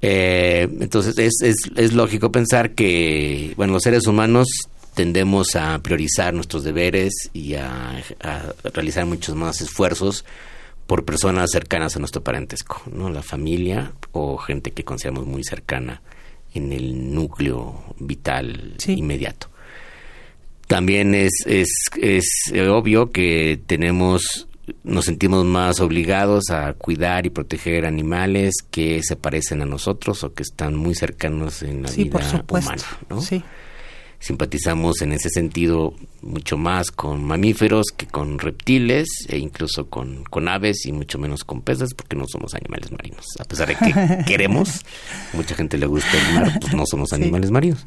Eh, 0.00 0.68
entonces 0.80 1.18
es, 1.18 1.40
es, 1.42 1.56
es 1.76 1.92
lógico 1.92 2.30
pensar 2.30 2.74
que, 2.74 3.52
bueno, 3.56 3.72
los 3.72 3.82
seres 3.82 4.06
humanos 4.06 4.48
tendemos 4.94 5.56
a 5.56 5.78
priorizar 5.80 6.32
nuestros 6.32 6.64
deberes 6.64 7.12
y 7.32 7.54
a, 7.54 8.02
realizar 8.62 9.04
muchos 9.06 9.34
más 9.34 9.60
esfuerzos 9.60 10.24
por 10.86 11.04
personas 11.04 11.50
cercanas 11.50 11.96
a 11.96 11.98
nuestro 11.98 12.22
parentesco, 12.22 12.82
¿no? 12.92 13.10
La 13.10 13.22
familia 13.22 13.92
o 14.12 14.36
gente 14.36 14.70
que 14.70 14.84
consideramos 14.84 15.26
muy 15.26 15.42
cercana 15.42 16.02
en 16.54 16.72
el 16.72 17.12
núcleo 17.12 17.94
vital 17.98 18.76
inmediato. 18.86 19.48
También 20.66 21.14
es, 21.14 21.32
es, 21.46 21.68
es 22.00 22.52
obvio 22.68 23.10
que 23.10 23.60
tenemos 23.66 24.48
nos 24.82 25.04
sentimos 25.04 25.44
más 25.44 25.80
obligados 25.80 26.50
a 26.50 26.72
cuidar 26.74 27.26
y 27.26 27.30
proteger 27.30 27.84
animales 27.84 28.54
que 28.70 29.02
se 29.02 29.16
parecen 29.16 29.62
a 29.62 29.66
nosotros 29.66 30.24
o 30.24 30.32
que 30.32 30.42
están 30.42 30.74
muy 30.74 30.94
cercanos 30.94 31.62
en 31.62 31.82
la 31.82 31.90
vida 31.90 32.44
humana, 32.48 32.82
¿no? 33.10 33.20
Sí. 33.20 33.42
Simpatizamos 34.20 35.02
en 35.02 35.12
ese 35.12 35.28
sentido 35.28 35.92
mucho 36.22 36.56
más 36.56 36.90
con 36.90 37.22
mamíferos 37.22 37.88
que 37.94 38.06
con 38.06 38.38
reptiles 38.38 39.06
e 39.28 39.36
incluso 39.36 39.90
con, 39.90 40.24
con 40.24 40.48
aves 40.48 40.86
y 40.86 40.92
mucho 40.92 41.18
menos 41.18 41.44
con 41.44 41.60
peces 41.60 41.92
porque 41.94 42.16
no 42.16 42.24
somos 42.26 42.54
animales 42.54 42.90
marinos. 42.90 43.26
A 43.38 43.44
pesar 43.44 43.68
de 43.68 43.74
que 43.74 44.24
queremos, 44.26 44.80
mucha 45.34 45.54
gente 45.54 45.76
le 45.76 45.84
gusta 45.84 46.08
el 46.16 46.34
mar, 46.34 46.58
pues 46.58 46.72
no 46.72 46.86
somos 46.86 47.12
animales 47.12 47.50
marinos. 47.50 47.86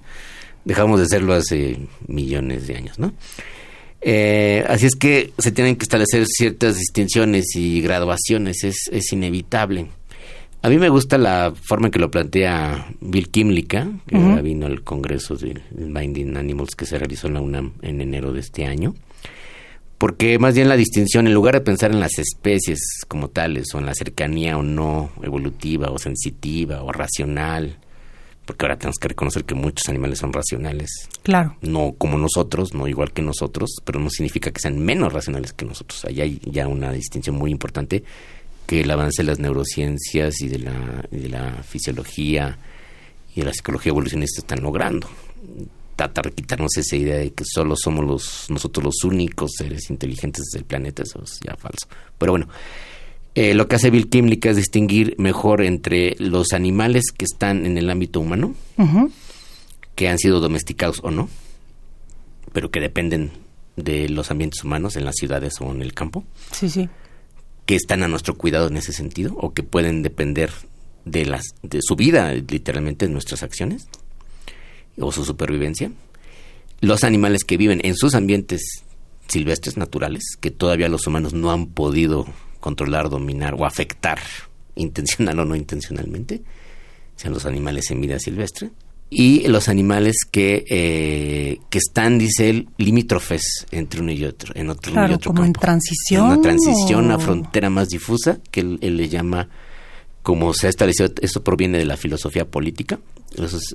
Dejamos 0.66 1.00
de 1.00 1.08
serlo 1.08 1.34
hace 1.34 1.78
millones 2.08 2.68
de 2.68 2.76
años, 2.76 3.00
¿no? 3.00 3.14
Eh, 4.02 4.64
así 4.68 4.86
es 4.86 4.96
que 4.96 5.34
se 5.38 5.52
tienen 5.52 5.76
que 5.76 5.84
establecer 5.84 6.26
ciertas 6.28 6.78
distinciones 6.78 7.56
y 7.56 7.82
graduaciones, 7.82 8.64
es, 8.64 8.90
es 8.92 9.12
inevitable. 9.12 9.88
A 10.62 10.70
mí 10.70 10.78
me 10.78 10.90
gusta 10.90 11.18
la 11.18 11.54
forma 11.56 11.88
en 11.88 11.92
que 11.92 12.00
lo 12.00 12.12
plantea 12.12 12.88
Bill 13.00 13.30
Kimlicka, 13.30 13.88
que 14.08 14.18
vino 14.42 14.66
al 14.66 14.84
Congreso 14.84 15.36
de 15.36 15.62
Binding 15.72 16.36
Animals 16.36 16.76
que 16.76 16.86
se 16.86 16.98
realizó 16.98 17.28
en 17.28 17.36
la 17.36 17.42
UNAM 17.42 17.74
en 17.82 18.02
enero 18.02 18.34
de 18.34 18.40
este 18.40 18.66
año, 18.66 18.96
porque 19.98 20.40
más 20.40 20.56
bien 20.56 20.68
la 20.68 20.76
distinción, 20.76 21.28
en 21.28 21.34
lugar 21.34 21.56
de 21.56 21.62
pensar 21.62 21.92
en 21.92 22.00
las 22.00 22.18
especies 22.18 22.80
como 23.08 23.30
tales, 23.30 23.74
o 23.74 23.80
en 23.80 23.86
la 23.86 23.94
cercanía 23.94 24.58
o 24.58 24.64
no 24.64 25.12
evolutiva 25.22 25.90
o 25.90 26.00
sensitiva 26.00 26.84
o 26.84 26.92
racional, 26.92 27.78
porque 28.48 28.66
ahora 28.66 28.78
tenemos 28.78 28.96
que 28.98 29.10
reconocer 29.10 29.44
que 29.44 29.54
muchos 29.56 29.90
animales 29.90 30.20
son 30.20 30.32
racionales. 30.32 30.90
Claro. 31.22 31.58
No 31.62 31.94
como 31.98 32.18
nosotros, 32.18 32.74
no 32.74 32.88
igual 32.88 33.12
que 33.12 33.22
nosotros, 33.22 33.70
pero 33.84 34.00
no 34.00 34.10
significa 34.10 34.52
que 34.52 34.62
sean 34.62 34.80
menos 34.80 35.12
racionales 35.12 35.52
que 35.52 35.66
nosotros. 35.66 36.06
Allá 36.06 36.24
hay 36.24 36.40
ya 36.46 36.68
una 36.70 36.94
distinción 36.94 37.36
muy 37.36 37.52
importante 37.52 38.06
que 38.66 38.82
el 38.82 38.90
avance 38.90 39.22
de 39.22 39.28
las 39.28 39.40
neurociencias 39.40 40.42
y 40.42 40.48
de 40.48 40.60
la, 40.60 41.06
de 41.12 41.28
la 41.28 41.62
fisiología 41.62 42.58
y 43.36 43.42
de 43.42 43.46
la 43.46 43.54
psicología 43.54 43.90
evolucionista 43.90 44.40
están 44.40 44.64
logrando. 44.64 45.10
Trata 45.98 46.22
de 46.22 46.32
quitarnos 46.32 46.78
esa 46.78 46.96
idea 46.96 47.18
de 47.18 47.34
que 47.34 47.44
solo 47.46 47.76
somos 47.76 48.06
los, 48.06 48.50
nosotros 48.50 48.86
los 48.86 49.04
únicos 49.04 49.52
seres 49.58 49.90
inteligentes 49.90 50.46
del 50.54 50.64
planeta, 50.64 51.04
eso 51.04 51.22
es 51.22 51.38
ya 51.46 51.58
falso. 51.58 51.88
Pero 52.18 52.32
bueno, 52.32 52.48
eh, 53.40 53.54
lo 53.54 53.68
que 53.68 53.76
hace 53.76 53.92
Bill 53.92 54.10
Kimlick 54.10 54.44
es 54.48 54.56
distinguir 54.56 55.14
mejor 55.20 55.62
entre 55.62 56.16
los 56.18 56.54
animales 56.54 57.12
que 57.16 57.24
están 57.24 57.68
en 57.68 57.78
el 57.78 57.88
ámbito 57.92 58.20
humano, 58.20 58.56
que 59.94 60.10
han 60.10 60.18
sido 60.18 60.40
domesticados 60.40 61.02
o 61.04 61.12
no, 61.12 61.30
pero 62.52 62.72
que 62.72 62.80
dependen 62.80 63.30
de 63.76 64.10
los 64.10 64.32
ambientes 64.32 64.64
humanos 64.64 64.96
en 64.96 65.06
las 65.06 65.18
ciudades 65.18 65.62
o 65.62 65.72
en 65.72 65.84
el 65.84 65.94
campo. 65.94 66.24
Sí, 66.52 66.68
sí. 66.68 66.90
Que 67.68 67.76
están 67.76 68.02
a 68.02 68.08
nuestro 68.08 68.36
cuidado 68.36 68.70
en 68.70 68.78
ese 68.78 68.92
sentido 68.92 69.36
o 69.36 69.54
que 69.54 69.62
pueden 69.62 70.02
depender 70.02 70.50
de 71.06 71.28
las 71.28 71.44
de 71.62 71.84
su 71.84 71.96
vida, 71.96 72.34
literalmente, 72.34 73.06
de 73.06 73.14
nuestras 73.14 73.44
acciones 73.44 73.88
o 75.00 75.12
su 75.12 75.24
supervivencia. 75.26 75.92
Los 76.82 77.04
animales 77.04 77.44
que 77.44 77.58
viven 77.58 77.82
en 77.84 77.96
sus 77.96 78.16
ambientes 78.16 78.84
silvestres 79.28 79.78
naturales, 79.78 80.24
que 80.42 80.50
todavía 80.50 80.90
los 80.90 81.06
humanos 81.06 81.34
no 81.34 81.52
han 81.52 81.68
podido 81.68 82.26
controlar, 82.60 83.10
dominar 83.10 83.56
o 83.56 83.66
afectar 83.66 84.20
intencional 84.76 85.40
o 85.40 85.46
no 85.46 85.56
intencionalmente, 85.56 86.42
sean 87.16 87.34
los 87.34 87.46
animales 87.46 87.90
en 87.92 88.02
vida 88.02 88.20
silvestre 88.20 88.72
y 89.10 89.48
los 89.48 89.70
animales 89.70 90.18
que, 90.30 90.66
eh, 90.70 91.60
que 91.70 91.78
están, 91.78 92.18
dice 92.18 92.50
él, 92.50 92.70
limítrofes 92.78 93.66
entre 93.72 94.02
uno 94.02 94.12
y 94.12 94.26
otro, 94.26 94.54
en 94.56 94.70
otro 94.70 94.94
y 94.94 95.14
otro 95.14 95.32
como 95.32 95.46
en 95.46 95.54
transición. 95.54 96.26
En 96.26 96.32
una 96.34 96.42
transición, 96.42 97.06
una 97.06 97.20
frontera 97.20 97.70
más 97.70 97.88
difusa, 97.88 98.40
que 98.52 98.62
él, 98.62 98.80
le 98.82 99.10
llama, 99.10 99.48
como 100.24 100.54
se 100.54 100.68
ha 100.68 100.70
establecido, 100.70 101.10
esto 101.22 101.44
proviene 101.44 101.78
de 101.78 101.86
la 101.86 101.96
filosofía 101.96 102.46
política, 102.46 103.00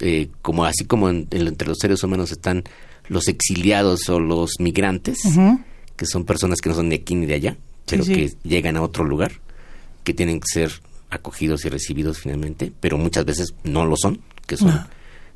eh, 0.01 0.29
como 0.43 0.65
así 0.65 0.85
como 0.85 1.09
entre 1.09 1.67
los 1.67 1.79
seres 1.79 2.03
humanos 2.03 2.31
están 2.31 2.65
los 3.09 3.29
exiliados 3.29 4.09
o 4.11 4.21
los 4.21 4.53
migrantes, 4.59 5.21
que 5.97 6.07
son 6.07 6.25
personas 6.25 6.61
que 6.61 6.69
no 6.69 6.75
son 6.75 6.91
de 6.91 6.97
aquí 6.97 7.15
ni 7.15 7.27
de 7.27 7.35
allá, 7.35 7.57
pero 7.87 8.05
que 8.05 8.33
llegan 8.43 8.77
a 8.77 8.83
otro 8.83 9.05
lugar, 9.05 9.33
que 10.05 10.15
tienen 10.15 10.41
que 10.41 10.47
ser 10.53 10.73
acogidos 11.11 11.65
y 11.65 11.69
recibidos 11.69 12.19
finalmente, 12.19 12.73
pero 12.81 12.99
muchas 12.99 13.25
veces 13.25 13.55
no 13.65 13.87
lo 13.87 13.97
son, 13.97 14.21
que 14.47 14.57
son 14.57 14.87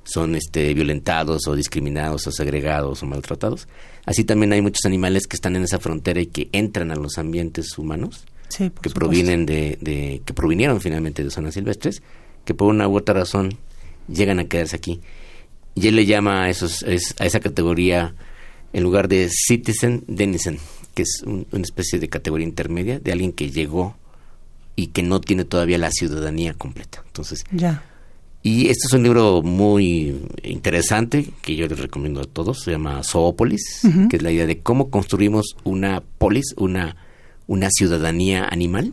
son 0.06 0.36
este, 0.36 0.72
violentados 0.72 1.46
o 1.48 1.54
discriminados 1.54 2.26
o 2.26 2.32
segregados 2.32 3.02
o 3.02 3.06
maltratados. 3.06 3.68
Así 4.04 4.24
también 4.24 4.52
hay 4.52 4.62
muchos 4.62 4.84
animales 4.84 5.26
que 5.26 5.36
están 5.36 5.56
en 5.56 5.64
esa 5.64 5.78
frontera 5.78 6.20
y 6.20 6.26
que 6.26 6.48
entran 6.52 6.90
a 6.90 6.96
los 6.96 7.18
ambientes 7.18 7.76
humanos, 7.76 8.24
que 8.56 8.90
provienen 8.90 9.44
de, 9.44 10.22
que 10.24 10.32
provinieron 10.32 10.80
finalmente 10.80 11.24
de 11.24 11.30
zonas 11.30 11.54
silvestres, 11.54 12.02
que 12.44 12.54
por 12.54 12.68
una 12.68 12.88
u 12.88 12.96
otra 12.96 13.14
razón 13.14 13.58
llegan 14.08 14.38
a 14.38 14.44
quedarse 14.44 14.76
aquí. 14.76 15.00
Y 15.74 15.88
él 15.88 15.96
le 15.96 16.06
llama 16.06 16.44
a, 16.44 16.50
esos, 16.50 16.84
a 16.84 17.26
esa 17.26 17.40
categoría, 17.40 18.14
en 18.72 18.82
lugar 18.82 19.08
de 19.08 19.28
citizen, 19.28 20.04
denizen, 20.06 20.58
que 20.96 21.02
es 21.02 21.22
una 21.24 21.62
especie 21.62 22.00
de 22.00 22.08
categoría 22.08 22.48
intermedia 22.48 22.98
de 22.98 23.12
alguien 23.12 23.32
que 23.32 23.52
llegó 23.52 23.96
y 24.74 24.88
que 24.88 25.04
no 25.04 25.20
tiene 25.20 25.44
todavía 25.44 25.78
la 25.78 25.92
ciudadanía 25.92 26.54
completa. 26.54 27.04
Entonces, 27.06 27.44
ya 27.52 27.84
y 28.46 28.68
este 28.68 28.86
es 28.86 28.92
un 28.92 29.02
libro 29.02 29.42
muy 29.42 30.22
interesante 30.44 31.30
que 31.42 31.56
yo 31.56 31.66
les 31.66 31.80
recomiendo 31.80 32.20
a 32.20 32.26
todos. 32.26 32.60
Se 32.62 32.70
llama 32.70 33.02
Zoopolis, 33.02 33.80
que 34.08 34.18
es 34.18 34.22
la 34.22 34.30
idea 34.30 34.46
de 34.46 34.60
cómo 34.60 34.88
construimos 34.88 35.56
una 35.64 36.00
polis, 36.18 36.54
una, 36.56 36.94
una 37.48 37.70
ciudadanía 37.70 38.46
animal, 38.46 38.92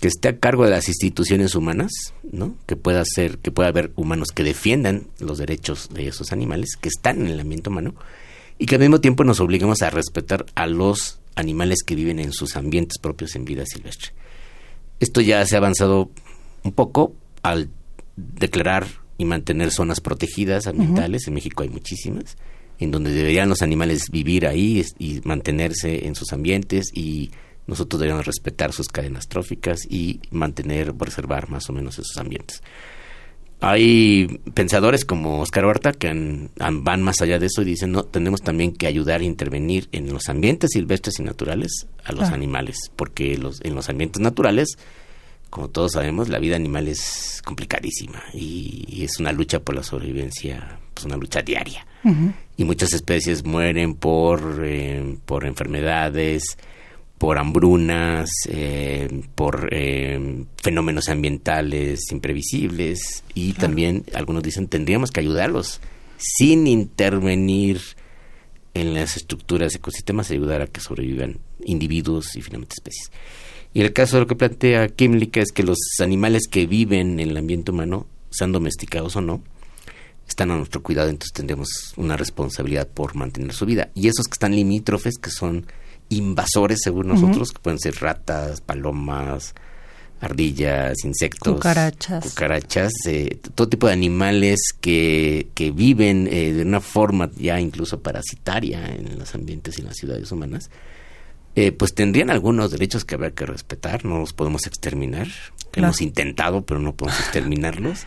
que 0.00 0.08
esté 0.08 0.30
a 0.30 0.38
cargo 0.38 0.64
de 0.64 0.70
las 0.70 0.88
instituciones 0.88 1.54
humanas, 1.54 1.92
¿no? 2.32 2.56
Que 2.66 2.74
pueda 2.74 3.04
ser, 3.04 3.38
que 3.38 3.52
pueda 3.52 3.68
haber 3.68 3.92
humanos 3.94 4.32
que 4.34 4.42
defiendan 4.42 5.04
los 5.20 5.38
derechos 5.38 5.88
de 5.94 6.08
esos 6.08 6.32
animales 6.32 6.70
que 6.74 6.88
están 6.88 7.20
en 7.20 7.28
el 7.28 7.38
ambiente 7.38 7.70
humano 7.70 7.94
y 8.60 8.66
que 8.66 8.74
al 8.74 8.82
mismo 8.82 9.00
tiempo 9.00 9.24
nos 9.24 9.40
obliguemos 9.40 9.80
a 9.80 9.88
respetar 9.88 10.44
a 10.54 10.66
los 10.66 11.18
animales 11.34 11.78
que 11.84 11.94
viven 11.94 12.18
en 12.18 12.30
sus 12.30 12.56
ambientes 12.56 12.98
propios 12.98 13.34
en 13.34 13.46
vida 13.46 13.64
silvestre. 13.64 14.10
Esto 15.00 15.22
ya 15.22 15.44
se 15.46 15.56
ha 15.56 15.58
avanzado 15.58 16.10
un 16.62 16.72
poco 16.72 17.14
al 17.42 17.70
declarar 18.16 18.86
y 19.16 19.24
mantener 19.24 19.70
zonas 19.70 20.00
protegidas 20.00 20.66
ambientales, 20.66 21.26
en 21.26 21.34
México 21.34 21.62
hay 21.62 21.70
muchísimas, 21.70 22.36
en 22.78 22.90
donde 22.90 23.12
deberían 23.12 23.48
los 23.48 23.62
animales 23.62 24.10
vivir 24.10 24.46
ahí 24.46 24.84
y 24.98 25.22
mantenerse 25.24 26.06
en 26.06 26.14
sus 26.14 26.34
ambientes 26.34 26.90
y 26.92 27.30
nosotros 27.66 27.98
deberíamos 27.98 28.26
respetar 28.26 28.74
sus 28.74 28.88
cadenas 28.88 29.26
tróficas 29.26 29.86
y 29.88 30.20
mantener, 30.30 30.92
preservar 30.92 31.48
más 31.48 31.70
o 31.70 31.72
menos 31.72 31.98
esos 31.98 32.18
ambientes. 32.18 32.62
Hay 33.60 34.40
pensadores 34.54 35.04
como 35.04 35.40
Oscar 35.40 35.66
Horta 35.66 35.92
que 35.92 36.48
van 36.56 37.02
más 37.02 37.20
allá 37.20 37.38
de 37.38 37.46
eso 37.46 37.62
y 37.62 37.66
dicen, 37.66 37.92
no, 37.92 38.04
tenemos 38.04 38.40
también 38.40 38.72
que 38.72 38.86
ayudar 38.86 39.20
a 39.20 39.24
intervenir 39.24 39.88
en 39.92 40.12
los 40.12 40.28
ambientes 40.28 40.70
silvestres 40.72 41.18
y 41.18 41.22
naturales 41.22 41.86
a 42.04 42.12
los 42.12 42.30
animales, 42.30 42.90
porque 42.96 43.36
los, 43.36 43.60
en 43.62 43.74
los 43.74 43.88
ambientes 43.90 44.22
naturales 44.22 44.78
como 45.50 45.68
todos 45.68 45.92
sabemos, 45.92 46.28
la 46.28 46.38
vida 46.38 46.56
animal 46.56 46.86
es 46.88 47.42
complicadísima 47.44 48.22
y, 48.32 49.02
es 49.04 49.18
una 49.18 49.32
lucha 49.32 49.58
por 49.58 49.74
la 49.74 49.82
sobrevivencia, 49.82 50.78
pues 50.94 51.04
una 51.04 51.16
lucha 51.16 51.42
diaria. 51.42 51.86
Y 52.56 52.64
muchas 52.64 52.94
especies 52.94 53.44
mueren 53.44 53.94
por, 53.94 54.62
eh, 54.64 55.16
por 55.26 55.44
enfermedades, 55.44 56.56
por 57.20 57.36
hambrunas, 57.36 58.30
eh, 58.48 59.24
por 59.34 59.68
eh, 59.72 60.46
fenómenos 60.56 61.10
ambientales 61.10 62.10
imprevisibles 62.12 63.24
y 63.34 63.52
también 63.52 64.06
algunos 64.14 64.42
dicen 64.42 64.68
tendríamos 64.68 65.10
que 65.10 65.20
ayudarlos 65.20 65.82
sin 66.16 66.66
intervenir 66.66 67.82
en 68.72 68.94
las 68.94 69.18
estructuras 69.18 69.74
ecosistemas, 69.74 70.30
ayudar 70.30 70.62
a 70.62 70.66
que 70.66 70.80
sobrevivan 70.80 71.40
individuos 71.62 72.36
y 72.36 72.40
finalmente 72.40 72.76
especies. 72.78 73.12
Y 73.74 73.82
el 73.82 73.92
caso 73.92 74.16
de 74.16 74.22
lo 74.22 74.26
que 74.26 74.36
plantea 74.36 74.88
Kimlicka 74.88 75.42
es 75.42 75.52
que 75.52 75.62
los 75.62 75.78
animales 75.98 76.48
que 76.50 76.66
viven 76.66 77.20
en 77.20 77.28
el 77.28 77.36
ambiente 77.36 77.70
humano, 77.70 78.06
sean 78.30 78.50
domesticados 78.50 79.14
o 79.16 79.20
no, 79.20 79.42
están 80.26 80.52
a 80.52 80.56
nuestro 80.56 80.82
cuidado, 80.82 81.10
entonces 81.10 81.34
tendremos 81.34 81.68
una 81.98 82.16
responsabilidad 82.16 82.88
por 82.88 83.14
mantener 83.14 83.52
su 83.52 83.66
vida. 83.66 83.90
Y 83.94 84.08
esos 84.08 84.26
que 84.26 84.36
están 84.36 84.56
limítrofes, 84.56 85.18
que 85.18 85.30
son 85.30 85.66
invasores 86.10 86.80
según 86.82 87.08
nosotros, 87.08 87.52
que 87.52 87.60
pueden 87.60 87.78
ser 87.78 87.96
ratas, 87.96 88.60
palomas, 88.60 89.54
ardillas, 90.20 91.04
insectos, 91.04 91.54
cucarachas, 91.54 92.24
cucarachas 92.24 92.92
eh, 93.06 93.38
todo 93.54 93.68
tipo 93.68 93.86
de 93.86 93.94
animales 93.94 94.60
que, 94.80 95.48
que 95.54 95.70
viven 95.70 96.28
eh, 96.30 96.52
de 96.52 96.62
una 96.62 96.80
forma 96.80 97.30
ya 97.36 97.58
incluso 97.58 98.00
parasitaria 98.00 98.86
en 98.86 99.18
los 99.18 99.34
ambientes 99.34 99.78
y 99.78 99.80
en 99.80 99.86
las 99.86 99.96
ciudades 99.96 100.30
humanas, 100.30 100.70
eh, 101.56 101.72
pues 101.72 101.94
tendrían 101.94 102.30
algunos 102.30 102.70
derechos 102.70 103.04
que 103.04 103.14
habrá 103.14 103.32
que 103.32 103.46
respetar, 103.46 104.04
no 104.04 104.18
los 104.18 104.32
podemos 104.32 104.66
exterminar. 104.66 105.28
Hemos 105.74 106.00
intentado, 106.00 106.62
pero 106.62 106.80
no 106.80 106.94
podemos 106.94 107.20
exterminarlos. 107.20 108.06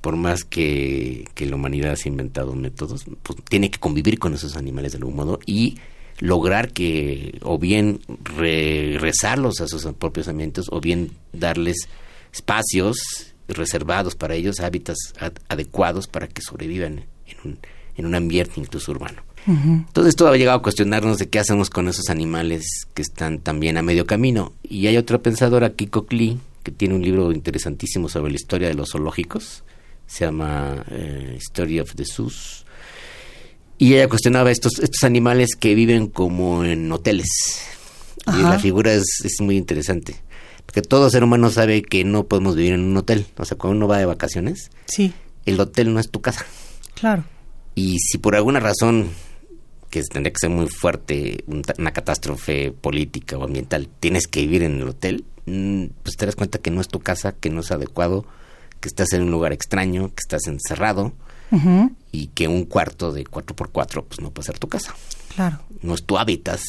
Por 0.00 0.16
más 0.16 0.44
que, 0.44 1.26
la 1.36 1.56
humanidad 1.56 1.96
ha 2.02 2.08
inventado 2.08 2.54
métodos, 2.54 3.04
pues 3.22 3.38
tiene 3.48 3.70
que 3.70 3.78
convivir 3.78 4.18
con 4.18 4.32
esos 4.34 4.56
animales 4.56 4.92
de 4.92 4.98
algún 4.98 5.16
modo 5.16 5.40
y 5.44 5.78
lograr 6.20 6.72
que 6.72 7.38
o 7.42 7.58
bien 7.58 8.00
regresarlos 8.36 9.60
a 9.60 9.68
sus 9.68 9.84
propios 9.94 10.28
ambientes 10.28 10.66
o 10.70 10.80
bien 10.80 11.12
darles 11.32 11.88
espacios 12.32 13.34
reservados 13.48 14.14
para 14.14 14.34
ellos, 14.34 14.60
hábitats 14.60 15.14
adecuados 15.48 16.06
para 16.06 16.28
que 16.28 16.42
sobrevivan 16.42 17.06
en 17.26 17.36
un, 17.44 17.58
en 17.96 18.06
un 18.06 18.14
ambiente 18.14 18.54
incluso 18.56 18.92
urbano. 18.92 19.22
Entonces 19.46 20.14
todo 20.14 20.28
ha 20.28 20.36
llegado 20.36 20.58
a 20.58 20.62
cuestionarnos 20.62 21.16
de 21.16 21.28
qué 21.30 21.38
hacemos 21.38 21.70
con 21.70 21.88
esos 21.88 22.10
animales 22.10 22.86
que 22.92 23.00
están 23.00 23.38
también 23.38 23.78
a 23.78 23.82
medio 23.82 24.04
camino. 24.04 24.52
Y 24.62 24.88
hay 24.88 24.98
otra 24.98 25.18
pensadora, 25.18 25.70
Kiko 25.70 26.04
Klee, 26.04 26.38
que 26.62 26.70
tiene 26.70 26.94
un 26.94 27.02
libro 27.02 27.32
interesantísimo 27.32 28.10
sobre 28.10 28.30
la 28.30 28.36
historia 28.36 28.68
de 28.68 28.74
los 28.74 28.90
zoológicos. 28.90 29.64
Se 30.06 30.26
llama 30.26 30.84
eh, 30.90 31.38
Story 31.38 31.80
of 31.80 31.94
the 31.94 32.04
Zoos. 32.04 32.66
Y 33.78 33.94
ella 33.94 34.08
cuestionaba 34.08 34.50
estos, 34.50 34.80
estos 34.80 35.04
animales 35.04 35.50
que 35.58 35.74
viven 35.74 36.08
como 36.08 36.64
en 36.64 36.90
hoteles. 36.90 37.28
Y 38.26 38.42
la 38.42 38.58
figura 38.58 38.92
es, 38.92 39.04
es 39.24 39.40
muy 39.40 39.56
interesante. 39.56 40.16
Porque 40.66 40.82
todo 40.82 41.08
ser 41.08 41.24
humano 41.24 41.48
sabe 41.48 41.82
que 41.82 42.04
no 42.04 42.26
podemos 42.26 42.56
vivir 42.56 42.74
en 42.74 42.80
un 42.80 42.96
hotel. 42.96 43.26
O 43.38 43.44
sea, 43.44 43.56
cuando 43.56 43.76
uno 43.76 43.88
va 43.88 43.98
de 43.98 44.04
vacaciones, 44.04 44.70
sí. 44.86 45.14
el 45.46 45.58
hotel 45.60 45.94
no 45.94 46.00
es 46.00 46.10
tu 46.10 46.20
casa. 46.20 46.44
Claro. 46.94 47.24
Y 47.74 47.98
si 48.00 48.18
por 48.18 48.34
alguna 48.34 48.60
razón 48.60 49.08
que 49.88 50.02
tendría 50.02 50.32
que 50.32 50.40
ser 50.40 50.50
muy 50.50 50.66
fuerte, 50.66 51.44
una 51.46 51.92
catástrofe 51.92 52.72
política 52.72 53.38
o 53.38 53.44
ambiental, 53.44 53.88
tienes 54.00 54.26
que 54.26 54.40
vivir 54.40 54.64
en 54.64 54.80
el 54.80 54.88
hotel, 54.88 55.24
mm, 55.46 55.84
pues 56.02 56.16
te 56.16 56.26
das 56.26 56.36
cuenta 56.36 56.58
que 56.58 56.70
no 56.70 56.80
es 56.80 56.88
tu 56.88 57.00
casa, 57.00 57.32
que 57.32 57.48
no 57.48 57.60
es 57.60 57.70
adecuado, 57.70 58.26
que 58.80 58.88
estás 58.88 59.12
en 59.12 59.22
un 59.22 59.30
lugar 59.30 59.52
extraño, 59.52 60.08
que 60.08 60.20
estás 60.20 60.46
encerrado 60.48 61.14
y 62.12 62.28
que 62.28 62.48
un 62.48 62.64
cuarto 62.64 63.12
de 63.12 63.24
4x4 63.24 64.04
pues 64.06 64.20
no 64.20 64.30
puede 64.30 64.46
ser 64.46 64.58
tu 64.58 64.68
casa. 64.68 64.94
Claro. 65.34 65.60
No 65.82 65.94
es 65.94 66.04
tu 66.04 66.18
hábitat 66.18 66.60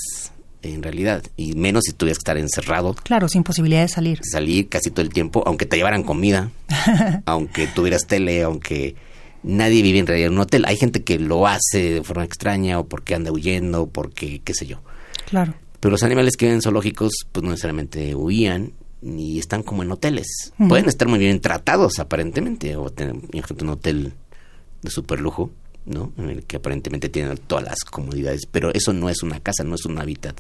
en 0.62 0.84
realidad, 0.84 1.24
y 1.38 1.54
menos 1.54 1.84
si 1.86 1.94
tuvieras 1.94 2.18
que 2.18 2.22
estar 2.22 2.38
encerrado. 2.38 2.94
Claro, 2.94 3.30
sin 3.30 3.44
posibilidad 3.44 3.82
de 3.82 3.88
salir. 3.88 4.20
Salir 4.30 4.68
casi 4.68 4.92
todo 4.92 5.02
el 5.02 5.14
tiempo, 5.14 5.44
aunque 5.46 5.66
te 5.66 5.78
llevaran 5.78 6.04
comida, 6.04 6.52
aunque 7.26 7.68
tuvieras 7.68 8.08
tele, 8.08 8.44
aunque 8.44 8.96
nadie 9.44 9.82
vive 9.82 10.00
en 10.00 10.08
realidad 10.08 10.28
en 10.28 10.34
un 10.34 10.42
hotel. 10.42 10.66
Hay 10.68 10.76
gente 10.76 11.04
que 11.04 11.18
lo 11.18 11.48
hace 11.48 11.94
de 11.96 12.04
forma 12.04 12.26
extraña 12.26 12.80
o 12.80 12.88
porque 12.88 13.16
anda 13.16 13.32
huyendo, 13.32 13.84
o 13.84 13.90
porque 13.90 14.42
qué 14.44 14.54
sé 14.54 14.66
yo. 14.66 14.82
Claro. 15.30 15.54
Pero 15.80 15.92
los 15.92 16.04
animales 16.04 16.36
que 16.36 16.46
viven 16.46 16.58
en 16.58 16.62
zoológicos, 16.62 17.14
pues 17.32 17.44
no 17.44 17.52
necesariamente 17.52 18.14
huían 18.16 18.74
ni 19.02 19.40
están 19.40 19.64
como 19.64 19.82
en 19.84 19.92
hoteles. 19.92 20.52
Pueden 20.68 20.90
estar 20.90 21.08
muy 21.08 21.20
bien 21.20 21.40
tratados 21.40 22.00
aparentemente, 22.00 22.76
o 22.76 22.90
tener 22.90 23.16
un 23.16 23.70
hotel 23.70 24.14
de 24.82 24.90
super 24.90 25.20
lujo, 25.20 25.52
¿no? 25.86 26.14
En 26.18 26.30
el 26.30 26.44
que 26.44 26.58
aparentemente 26.58 27.10
tienen 27.10 27.38
todas 27.38 27.64
las 27.64 27.80
comodidades, 27.80 28.46
pero 28.50 28.74
eso 28.74 28.94
no 28.94 29.10
es 29.10 29.24
una 29.24 29.40
casa, 29.40 29.64
no 29.64 29.76
es 29.76 29.86
un 29.86 30.00
hábitat 30.00 30.40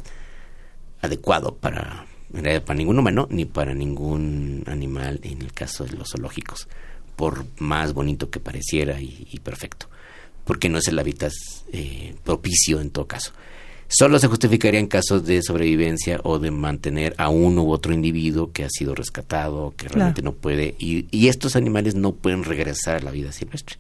adecuado 1.01 1.55
para, 1.55 2.05
para 2.31 2.75
ningún 2.75 2.99
humano 2.99 3.27
ni 3.29 3.45
para 3.45 3.73
ningún 3.73 4.63
animal 4.67 5.19
en 5.23 5.41
el 5.41 5.53
caso 5.53 5.85
de 5.85 5.93
los 5.93 6.09
zoológicos, 6.09 6.67
por 7.15 7.45
más 7.57 7.93
bonito 7.93 8.29
que 8.29 8.39
pareciera 8.39 9.01
y, 9.01 9.39
perfecto, 9.43 9.87
porque 10.45 10.69
no 10.69 10.77
es 10.77 10.87
el 10.87 10.99
hábitat 10.99 11.31
eh, 11.71 12.15
propicio 12.23 12.79
en 12.81 12.91
todo 12.91 13.07
caso. 13.07 13.31
Solo 13.91 14.19
se 14.19 14.27
justificaría 14.27 14.79
en 14.79 14.85
casos 14.85 15.25
de 15.25 15.41
sobrevivencia 15.41 16.19
o 16.23 16.37
de 16.37 16.51
mantener 16.51 17.15
a 17.17 17.29
uno 17.29 17.63
u 17.63 17.71
otro 17.71 17.91
individuo 17.91 18.51
que 18.51 18.63
ha 18.63 18.69
sido 18.69 18.93
rescatado, 18.93 19.73
que 19.75 19.87
realmente 19.87 20.21
no 20.21 20.33
puede, 20.33 20.75
y, 20.77 21.07
y, 21.09 21.27
estos 21.27 21.55
animales 21.55 21.95
no 21.95 22.13
pueden 22.13 22.43
regresar 22.43 22.97
a 22.97 22.99
la 22.99 23.09
vida 23.09 23.31
silvestre. 23.31 23.77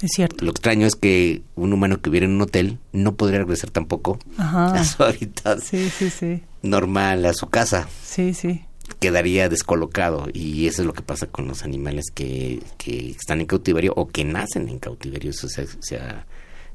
Es 0.00 0.10
cierto. 0.14 0.44
Lo 0.44 0.50
extraño 0.50 0.86
es 0.86 0.96
que 0.96 1.42
un 1.54 1.72
humano 1.72 2.00
que 2.00 2.10
viviera 2.10 2.26
en 2.26 2.32
un 2.32 2.42
hotel 2.42 2.78
no 2.92 3.14
podría 3.14 3.38
regresar 3.38 3.70
tampoco 3.70 4.18
a 4.38 4.84
su 4.84 5.02
hábitat 5.02 5.60
sí, 5.60 5.88
sí, 5.90 6.10
sí. 6.10 6.42
normal, 6.62 7.24
a 7.26 7.32
su 7.32 7.48
casa. 7.48 7.88
Sí, 8.04 8.34
sí. 8.34 8.64
Quedaría 9.00 9.48
descolocado 9.48 10.28
y 10.32 10.66
eso 10.66 10.82
es 10.82 10.86
lo 10.86 10.92
que 10.92 11.02
pasa 11.02 11.26
con 11.26 11.48
los 11.48 11.64
animales 11.64 12.06
que, 12.12 12.60
que 12.76 13.10
están 13.10 13.40
en 13.40 13.46
cautiverio 13.46 13.94
o 13.96 14.08
que 14.08 14.24
nacen 14.24 14.68
en 14.68 14.78
cautiverio. 14.78 15.30
Eso 15.30 15.48
se, 15.48 15.66
se 15.80 15.96
ha 15.96 16.26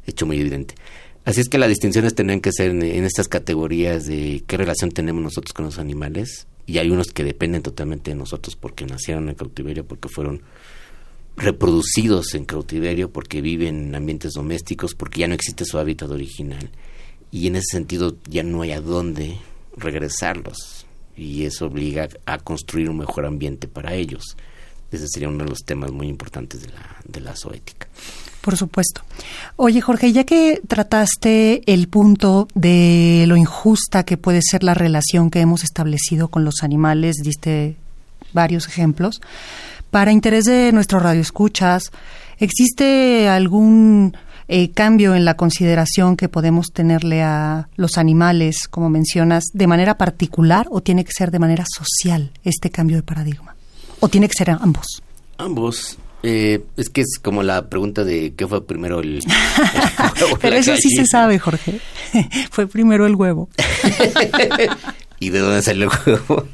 hecho 0.08 0.26
muy 0.26 0.40
evidente. 0.40 0.76
Así 1.26 1.42
es 1.42 1.50
que 1.50 1.58
las 1.58 1.70
distinciones 1.70 2.16
tendrían 2.16 2.42
que 2.42 2.52
ser 2.52 2.72
en, 2.72 2.82
estas 3.06 3.28
categorías 3.28 4.06
de 4.08 4.44
qué 4.48 4.58
relación 4.58 4.92
tenemos 4.92 5.22
nosotros 5.22 5.54
con 5.54 5.66
los 5.66 5.78
animales. 5.78 6.48
Y 6.66 6.78
hay 6.78 6.90
unos 6.90 7.12
que 7.12 7.24
dependen 7.24 7.62
totalmente 7.62 8.12
de 8.12 8.16
nosotros 8.16 8.56
porque 8.56 8.86
nacieron 8.86 9.30
en 9.30 9.36
cautiverio, 9.36 9.86
porque 9.86 10.10
fueron 10.10 10.42
reproducidos 11.36 12.34
en 12.34 12.46
cautiverio, 12.46 13.12
porque 13.12 13.42
viven 13.42 13.88
en 13.88 13.96
ambientes 13.96 14.34
domésticos, 14.34 14.94
porque 14.94 15.22
ya 15.22 15.28
no 15.28 15.36
existe 15.36 15.66
su 15.66 15.78
hábitat 15.78 16.10
original. 16.10 16.70
Y 17.32 17.48
en 17.48 17.56
ese 17.56 17.78
sentido 17.78 18.18
ya 18.28 18.44
no 18.44 18.62
hay 18.62 18.72
a 18.72 18.82
dónde 18.82 19.38
regresarlos. 19.78 20.86
Y 21.16 21.44
eso 21.44 21.66
obliga 21.66 22.08
a 22.26 22.38
construir 22.38 22.90
un 22.90 22.98
mejor 22.98 23.26
ambiente 23.26 23.68
para 23.68 23.94
ellos. 23.94 24.36
Ese 24.92 25.08
sería 25.08 25.30
uno 25.30 25.44
de 25.44 25.50
los 25.50 25.60
temas 25.60 25.92
muy 25.92 26.08
importantes 26.08 26.62
de 26.62 26.70
la, 26.70 26.98
de 27.06 27.22
la 27.22 27.36
zoética. 27.36 27.88
Por 28.42 28.58
supuesto. 28.58 29.02
Oye, 29.58 29.82
Jorge, 29.82 30.12
ya 30.14 30.24
que 30.24 30.62
trataste 30.68 31.62
el 31.72 31.88
punto 31.90 32.48
de 32.56 33.26
lo 33.28 33.36
injusta 33.36 34.04
que 34.04 34.18
puede 34.18 34.42
ser 34.42 34.64
la 34.64 34.74
relación 34.74 35.30
que 35.30 35.42
hemos 35.42 35.64
establecido 35.64 36.30
con 36.30 36.46
los 36.46 36.64
animales, 36.64 37.18
diste 37.22 37.76
varios 38.34 38.68
ejemplos. 38.68 39.22
Para 39.92 40.12
interés 40.12 40.46
de 40.46 40.72
nuestro 40.72 41.00
radio 41.00 41.22
escuchas, 41.22 41.92
¿existe 42.38 43.28
algún 43.28 44.16
eh, 44.48 44.70
cambio 44.72 45.16
en 45.16 45.26
la 45.26 45.36
consideración 45.36 46.16
que 46.16 46.30
podemos 46.30 46.68
tenerle 46.72 47.24
a 47.24 47.70
los 47.76 47.98
animales, 47.98 48.68
como 48.68 48.90
mencionas, 48.90 49.46
de 49.54 49.66
manera 49.66 49.98
particular 49.98 50.68
o 50.70 50.82
tiene 50.82 51.04
que 51.06 51.12
ser 51.12 51.32
de 51.32 51.40
manera 51.40 51.66
social 51.68 52.32
este 52.44 52.70
cambio 52.70 52.98
de 52.98 53.04
paradigma? 53.04 53.56
¿O 54.00 54.10
tiene 54.10 54.28
que 54.28 54.36
ser 54.38 54.52
ambos? 54.52 55.02
Ambos. 55.38 55.98
Eh, 56.22 56.66
es 56.78 56.90
que 56.90 57.02
es 57.02 57.18
como 57.20 57.44
la 57.44 57.70
pregunta 57.70 58.04
de 58.04 58.34
qué 58.36 58.46
fue 58.46 58.66
primero 58.66 59.00
el, 59.00 59.22
huevo 60.22 60.38
Pero 60.42 60.56
eso 60.58 60.76
sí 60.76 60.90
se 60.90 61.06
sabe, 61.08 61.40
Jorge. 61.40 61.80
fue 62.52 62.68
primero 62.68 63.08
el 63.08 63.16
huevo. 63.16 63.50
¿Y 65.20 65.30
de 65.30 65.40
dónde 65.40 65.62
salió 65.62 65.90
el 65.90 65.92
huevo? 66.06 66.48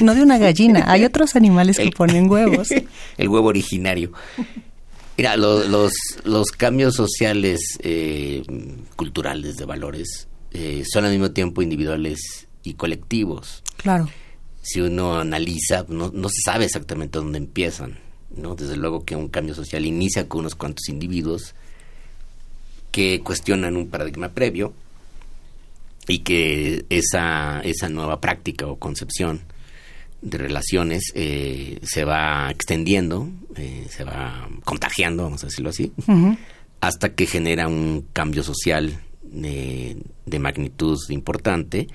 No 0.00 0.14
de 0.14 0.22
una 0.22 0.38
gallina. 0.38 0.84
Hay 0.86 1.04
otros 1.06 1.36
animales 1.36 1.78
que 1.78 1.90
ponen 1.90 2.30
huevos. 2.30 2.68
el 3.18 3.28
huevo 3.28 3.48
originario. 3.48 4.12
Mira, 5.16 5.36
los, 5.36 5.92
los 6.24 6.50
cambios 6.50 6.94
sociales, 6.94 7.60
eh, 7.80 8.42
culturales, 8.96 9.56
de 9.56 9.64
valores, 9.64 10.28
eh, 10.52 10.84
son 10.90 11.04
al 11.04 11.12
mismo 11.12 11.30
tiempo 11.32 11.62
individuales 11.62 12.48
y 12.62 12.74
colectivos. 12.74 13.62
Claro. 13.76 14.08
Si 14.62 14.80
uno 14.80 15.18
analiza, 15.18 15.84
no, 15.88 16.10
no 16.12 16.28
se 16.28 16.40
sabe 16.44 16.64
exactamente 16.64 17.18
dónde 17.18 17.38
empiezan 17.38 17.98
¿no? 18.36 18.54
Desde 18.54 18.76
luego 18.76 19.04
que 19.04 19.16
un 19.16 19.28
cambio 19.28 19.54
social 19.54 19.84
inicia 19.84 20.28
con 20.28 20.40
unos 20.40 20.54
cuantos 20.54 20.88
individuos 20.88 21.54
que 22.90 23.20
cuestionan 23.20 23.76
un 23.76 23.88
paradigma 23.88 24.30
previo 24.30 24.72
y 26.08 26.20
que 26.20 26.84
esa, 26.90 27.60
esa 27.60 27.88
nueva 27.88 28.20
práctica 28.20 28.66
o 28.66 28.78
concepción 28.78 29.40
de 30.22 30.38
relaciones 30.38 31.12
eh, 31.14 31.78
se 31.82 32.04
va 32.04 32.50
extendiendo, 32.50 33.28
eh, 33.56 33.86
se 33.90 34.04
va 34.04 34.48
contagiando, 34.64 35.24
vamos 35.24 35.42
a 35.42 35.48
decirlo 35.48 35.70
así, 35.70 35.92
hasta 36.80 37.14
que 37.14 37.26
genera 37.26 37.68
un 37.68 38.06
cambio 38.12 38.42
social 38.42 39.00
de, 39.22 39.96
de, 40.24 40.38
magnitud 40.38 40.98
importante 41.10 41.88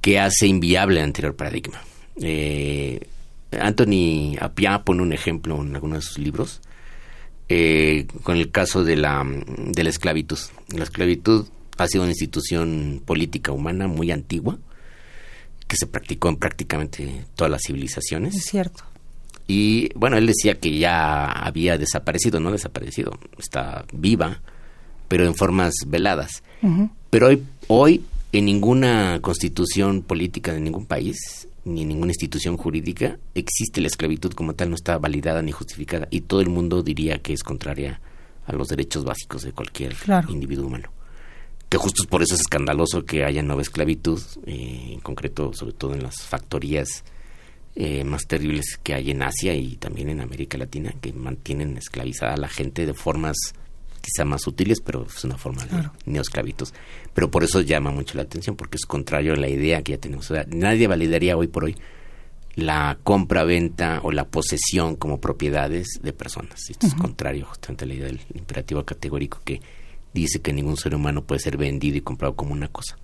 que 0.00 0.18
hace 0.20 0.46
inviable 0.46 1.00
el 1.00 1.06
anterior 1.06 1.34
paradigma. 1.34 1.80
Eh, 2.20 3.00
Anthony 3.52 4.36
Appiah 4.40 4.84
pone 4.84 5.02
un 5.02 5.12
ejemplo 5.12 5.60
en 5.62 5.74
algunos 5.74 5.98
de 5.98 6.02
sus 6.02 6.18
libros 6.18 6.60
eh, 7.48 8.06
con 8.22 8.36
el 8.36 8.50
caso 8.50 8.84
de 8.84 8.96
la, 8.96 9.24
de 9.24 9.84
la 9.84 9.90
esclavitud. 9.90 10.38
La 10.74 10.84
esclavitud 10.84 11.46
ha 11.78 11.86
sido 11.86 12.02
una 12.02 12.12
institución 12.12 13.02
política 13.04 13.52
humana 13.52 13.86
muy 13.86 14.10
antigua 14.10 14.58
que 15.66 15.76
se 15.76 15.86
practicó 15.86 16.28
en 16.28 16.36
prácticamente 16.36 17.24
todas 17.34 17.50
las 17.50 17.62
civilizaciones. 17.66 18.34
Es 18.34 18.44
cierto. 18.44 18.84
Y 19.48 19.90
bueno, 19.94 20.16
él 20.16 20.26
decía 20.26 20.54
que 20.54 20.76
ya 20.76 21.26
había 21.30 21.78
desaparecido, 21.78 22.40
no 22.40 22.50
desaparecido, 22.50 23.18
está 23.38 23.84
viva, 23.92 24.40
pero 25.08 25.24
en 25.24 25.34
formas 25.34 25.74
veladas. 25.86 26.42
Pero 27.10 27.28
hoy, 27.28 27.44
hoy 27.68 28.04
en 28.32 28.44
ninguna 28.44 29.20
constitución 29.22 30.02
política 30.02 30.52
de 30.52 30.60
ningún 30.60 30.86
país 30.86 31.46
ni 31.64 31.82
en 31.82 31.88
ninguna 31.88 32.10
institución 32.10 32.56
jurídica 32.56 33.18
existe 33.34 33.80
la 33.80 33.88
esclavitud 33.88 34.32
como 34.32 34.54
tal, 34.54 34.70
no 34.70 34.76
está 34.76 34.98
validada 34.98 35.42
ni 35.42 35.52
justificada 35.52 36.08
y 36.10 36.22
todo 36.22 36.40
el 36.40 36.48
mundo 36.48 36.82
diría 36.82 37.18
que 37.18 37.32
es 37.32 37.42
contraria 37.42 38.00
a 38.46 38.52
los 38.52 38.68
derechos 38.68 39.04
básicos 39.04 39.42
de 39.42 39.52
cualquier 39.52 39.94
individuo 40.28 40.66
humano. 40.66 40.90
Que 41.68 41.78
justo 41.78 42.04
por 42.08 42.22
eso 42.22 42.34
es 42.34 42.42
escandaloso 42.42 43.04
que 43.04 43.24
haya 43.24 43.42
nueva 43.42 43.62
esclavitud, 43.62 44.20
eh, 44.46 44.90
en 44.92 45.00
concreto 45.00 45.52
sobre 45.52 45.72
todo 45.72 45.94
en 45.94 46.02
las 46.02 46.22
factorías 46.22 47.04
eh, 47.74 48.04
más 48.04 48.26
terribles 48.26 48.78
que 48.82 48.94
hay 48.94 49.10
en 49.10 49.22
Asia 49.22 49.54
y 49.54 49.76
también 49.76 50.08
en 50.08 50.20
América 50.20 50.56
Latina, 50.56 50.94
que 51.00 51.12
mantienen 51.12 51.76
esclavizada 51.76 52.34
a 52.34 52.38
la 52.38 52.48
gente 52.48 52.86
de 52.86 52.94
formas 52.94 53.36
quizá 54.00 54.24
más 54.24 54.42
sutiles, 54.42 54.80
pero 54.80 55.04
es 55.04 55.24
una 55.24 55.36
forma 55.36 55.64
de 55.66 55.90
neosclavitud. 56.04 56.68
Pero 57.12 57.30
por 57.30 57.42
eso 57.42 57.60
llama 57.60 57.90
mucho 57.90 58.16
la 58.16 58.22
atención, 58.22 58.56
porque 58.56 58.76
es 58.76 58.86
contrario 58.86 59.34
a 59.34 59.36
la 59.36 59.48
idea 59.48 59.82
que 59.82 59.92
ya 59.92 59.98
tenemos. 59.98 60.30
nadie 60.48 60.86
validaría 60.86 61.36
hoy 61.36 61.48
por 61.48 61.64
hoy 61.64 61.76
la 62.54 62.98
compra-venta 63.02 64.00
o 64.02 64.12
la 64.12 64.24
posesión 64.24 64.96
como 64.96 65.20
propiedades 65.20 65.86
de 66.02 66.12
personas. 66.12 66.70
Esto 66.70 66.86
es 66.86 66.94
contrario 66.94 67.44
justamente 67.44 67.84
a 67.84 67.88
la 67.88 67.94
idea 67.94 68.06
del 68.06 68.20
imperativo 68.34 68.84
categórico 68.84 69.40
que 69.44 69.60
dice 70.20 70.40
que 70.40 70.52
ningún 70.52 70.76
ser 70.76 70.94
humano 70.94 71.22
puede 71.22 71.40
ser 71.40 71.56
vendido 71.56 71.96
y 71.96 72.00
comprado 72.00 72.34
como 72.34 72.52
una 72.52 72.68
cosa. 72.68 72.96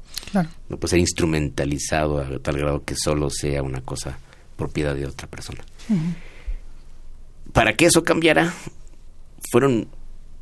No 0.68 0.77
puede 0.79 0.90
ser 0.90 0.98
instrumentalizado 1.01 2.20
a 2.20 2.38
tal 2.38 2.57
grado 2.57 2.85
que 2.85 2.94
solo 2.96 3.29
sea 3.31 3.62
una 3.62 3.81
cosa 3.81 4.18
propiedad 4.57 4.94
de 4.94 5.07
otra 5.07 5.29
persona. 5.29 5.64
Para 7.53 7.75
que 7.75 7.87
eso 7.87 8.03
cambiara, 8.05 8.53
fueron 9.51 9.88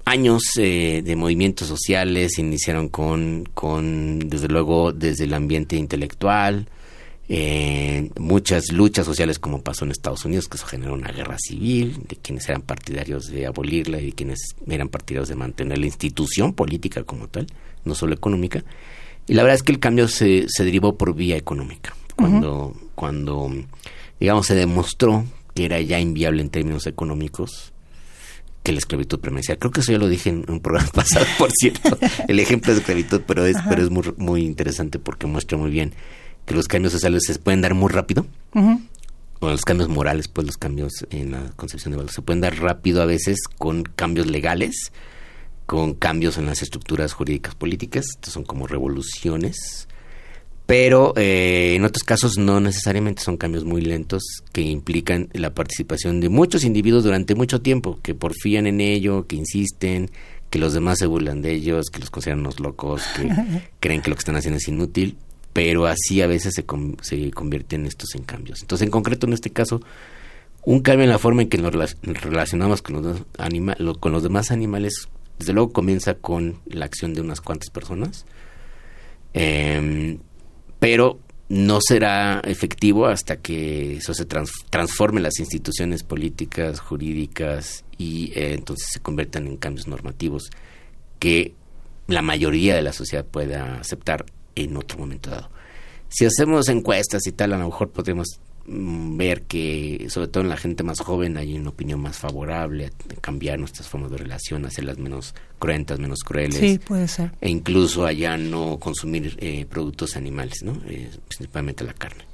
años 0.04 0.42
eh, 0.58 1.02
de 1.04 1.16
movimientos 1.16 1.68
sociales 1.68 2.38
iniciaron 2.38 2.88
con, 2.88 3.48
con, 3.54 4.18
desde 4.18 4.48
luego, 4.48 4.92
desde 4.92 5.24
el 5.24 5.34
ambiente 5.34 5.76
intelectual, 5.76 6.68
eh, 7.32 8.10
muchas 8.18 8.72
luchas 8.72 9.06
sociales 9.06 9.38
como 9.38 9.62
pasó 9.62 9.84
en 9.84 9.92
Estados 9.92 10.24
Unidos, 10.24 10.48
que 10.48 10.56
eso 10.56 10.66
generó 10.66 10.94
una 10.94 11.12
guerra 11.12 11.36
civil, 11.38 12.02
de 12.08 12.16
quienes 12.16 12.48
eran 12.48 12.62
partidarios 12.62 13.28
de 13.28 13.46
abolirla 13.46 14.00
y 14.00 14.10
quienes 14.10 14.56
eran 14.66 14.88
partidarios 14.88 15.28
de 15.28 15.36
mantener 15.36 15.78
la 15.78 15.86
institución 15.86 16.52
política 16.54 17.04
como 17.04 17.28
tal, 17.28 17.46
no 17.84 17.94
solo 17.94 18.14
económica. 18.14 18.64
Y 19.28 19.34
la 19.34 19.44
verdad 19.44 19.54
es 19.54 19.62
que 19.62 19.70
el 19.70 19.78
cambio 19.78 20.08
se, 20.08 20.46
se 20.48 20.64
derivó 20.64 20.98
por 20.98 21.14
vía 21.14 21.36
económica, 21.36 21.94
cuando, 22.16 22.74
cuando 22.96 23.48
digamos, 24.18 24.46
se 24.46 24.56
demostró 24.56 25.24
que 25.54 25.66
era 25.66 25.80
ya 25.80 26.00
inviable 26.00 26.42
en 26.42 26.50
términos 26.50 26.88
económicos 26.88 27.72
que 28.64 28.72
la 28.72 28.78
esclavitud 28.78 29.20
permanecía. 29.20 29.56
Creo 29.56 29.70
que 29.70 29.82
eso 29.82 29.92
ya 29.92 29.98
lo 29.98 30.08
dije 30.08 30.30
en 30.30 30.44
un 30.48 30.58
programa 30.58 30.90
pasado, 30.92 31.26
por 31.38 31.52
cierto, 31.52 31.96
el 32.26 32.40
ejemplo 32.40 32.72
de 32.72 32.80
esclavitud, 32.80 33.20
pero 33.24 33.46
es, 33.46 33.56
pero 33.68 33.84
es 33.84 33.90
muy, 33.90 34.12
muy 34.16 34.42
interesante 34.42 34.98
porque 34.98 35.28
muestra 35.28 35.56
muy 35.56 35.70
bien 35.70 35.94
que 36.50 36.56
los 36.56 36.66
cambios 36.66 36.92
sociales 36.92 37.22
se 37.24 37.38
pueden 37.38 37.60
dar 37.60 37.74
muy 37.74 37.90
rápido, 37.90 38.26
o 39.38 39.48
los 39.48 39.64
cambios 39.64 39.88
morales, 39.88 40.26
pues 40.26 40.48
los 40.48 40.56
cambios 40.56 40.90
en 41.10 41.30
la 41.30 41.52
concepción 41.54 41.92
de 41.92 41.98
valor, 41.98 42.12
se 42.12 42.22
pueden 42.22 42.40
dar 42.40 42.58
rápido 42.58 43.02
a 43.02 43.06
veces 43.06 43.38
con 43.56 43.84
cambios 43.84 44.26
legales, 44.26 44.90
con 45.66 45.94
cambios 45.94 46.38
en 46.38 46.46
las 46.46 46.60
estructuras 46.60 47.12
jurídicas 47.12 47.54
políticas, 47.54 48.04
estos 48.16 48.34
son 48.34 48.42
como 48.42 48.66
revoluciones, 48.66 49.86
pero 50.66 51.14
eh, 51.16 51.74
en 51.76 51.84
otros 51.84 52.02
casos 52.02 52.36
no 52.36 52.58
necesariamente 52.58 53.22
son 53.22 53.36
cambios 53.36 53.62
muy 53.62 53.80
lentos 53.80 54.24
que 54.52 54.62
implican 54.62 55.28
la 55.32 55.54
participación 55.54 56.18
de 56.18 56.30
muchos 56.30 56.64
individuos 56.64 57.04
durante 57.04 57.36
mucho 57.36 57.60
tiempo, 57.60 58.00
que 58.02 58.16
porfían 58.16 58.66
en 58.66 58.80
ello, 58.80 59.28
que 59.28 59.36
insisten, 59.36 60.10
que 60.50 60.58
los 60.58 60.72
demás 60.72 60.98
se 60.98 61.06
burlan 61.06 61.42
de 61.42 61.52
ellos, 61.52 61.90
que 61.92 62.00
los 62.00 62.10
consideran 62.10 62.40
unos 62.40 62.58
locos, 62.58 63.04
que 63.14 63.30
creen 63.78 64.02
que 64.02 64.10
lo 64.10 64.16
que 64.16 64.20
están 64.20 64.34
haciendo 64.34 64.58
es 64.58 64.66
inútil, 64.66 65.16
pero 65.52 65.86
así 65.86 66.22
a 66.22 66.26
veces 66.26 66.54
se, 66.54 66.64
se 67.02 67.30
convierten 67.30 67.86
estos 67.86 68.14
en 68.14 68.22
cambios. 68.22 68.62
Entonces, 68.62 68.86
en 68.86 68.90
concreto, 68.90 69.26
en 69.26 69.32
este 69.32 69.50
caso, 69.50 69.80
un 70.64 70.80
cambio 70.80 71.04
en 71.04 71.10
la 71.10 71.18
forma 71.18 71.42
en 71.42 71.48
que 71.48 71.58
nos 71.58 71.72
relacionamos 72.02 72.82
con 72.82 73.02
los, 73.02 73.22
anima 73.38 73.76
con 73.98 74.12
los 74.12 74.22
demás 74.22 74.50
animales, 74.50 75.08
desde 75.38 75.52
luego 75.52 75.72
comienza 75.72 76.14
con 76.14 76.60
la 76.66 76.84
acción 76.84 77.14
de 77.14 77.22
unas 77.22 77.40
cuantas 77.40 77.70
personas, 77.70 78.26
em, 79.32 80.18
pero 80.78 81.18
no 81.48 81.80
será 81.80 82.40
efectivo 82.44 83.06
hasta 83.06 83.36
que 83.38 83.96
eso 83.96 84.14
se 84.14 84.24
transforme 84.24 85.18
en 85.18 85.24
las 85.24 85.40
instituciones 85.40 86.04
políticas, 86.04 86.78
jurídicas 86.78 87.84
y 87.98 88.32
eh, 88.36 88.54
entonces 88.54 88.88
se 88.92 89.00
conviertan 89.00 89.48
en 89.48 89.56
cambios 89.56 89.88
normativos 89.88 90.50
que 91.18 91.54
la 92.06 92.22
mayoría 92.22 92.76
de 92.76 92.82
la 92.82 92.92
sociedad 92.92 93.24
pueda 93.24 93.80
aceptar 93.80 94.26
en 94.54 94.76
otro 94.76 94.98
momento 94.98 95.30
dado. 95.30 95.50
Si 96.08 96.24
hacemos 96.24 96.68
encuestas 96.68 97.26
y 97.26 97.32
tal, 97.32 97.52
a 97.52 97.58
lo 97.58 97.66
mejor 97.66 97.90
podemos 97.90 98.40
mm, 98.66 99.16
ver 99.16 99.42
que, 99.42 100.06
sobre 100.10 100.28
todo 100.28 100.42
en 100.42 100.48
la 100.48 100.56
gente 100.56 100.82
más 100.82 101.00
joven, 101.00 101.36
hay 101.36 101.56
una 101.56 101.70
opinión 101.70 102.00
más 102.00 102.18
favorable, 102.18 102.90
cambiar 103.20 103.58
nuestras 103.58 103.88
formas 103.88 104.10
de 104.10 104.18
relación, 104.18 104.64
hacerlas 104.64 104.98
menos 104.98 105.34
cruentas, 105.58 106.00
menos 106.00 106.20
crueles. 106.20 106.58
Sí, 106.58 106.78
puede 106.78 107.06
ser. 107.06 107.30
E 107.40 107.48
incluso 107.48 108.04
allá 108.04 108.36
no 108.36 108.78
consumir 108.78 109.36
eh, 109.40 109.66
productos 109.66 110.16
animales, 110.16 110.62
¿no? 110.64 110.72
Eh, 110.88 111.10
principalmente 111.28 111.84
la 111.84 111.94
carne. 111.94 112.29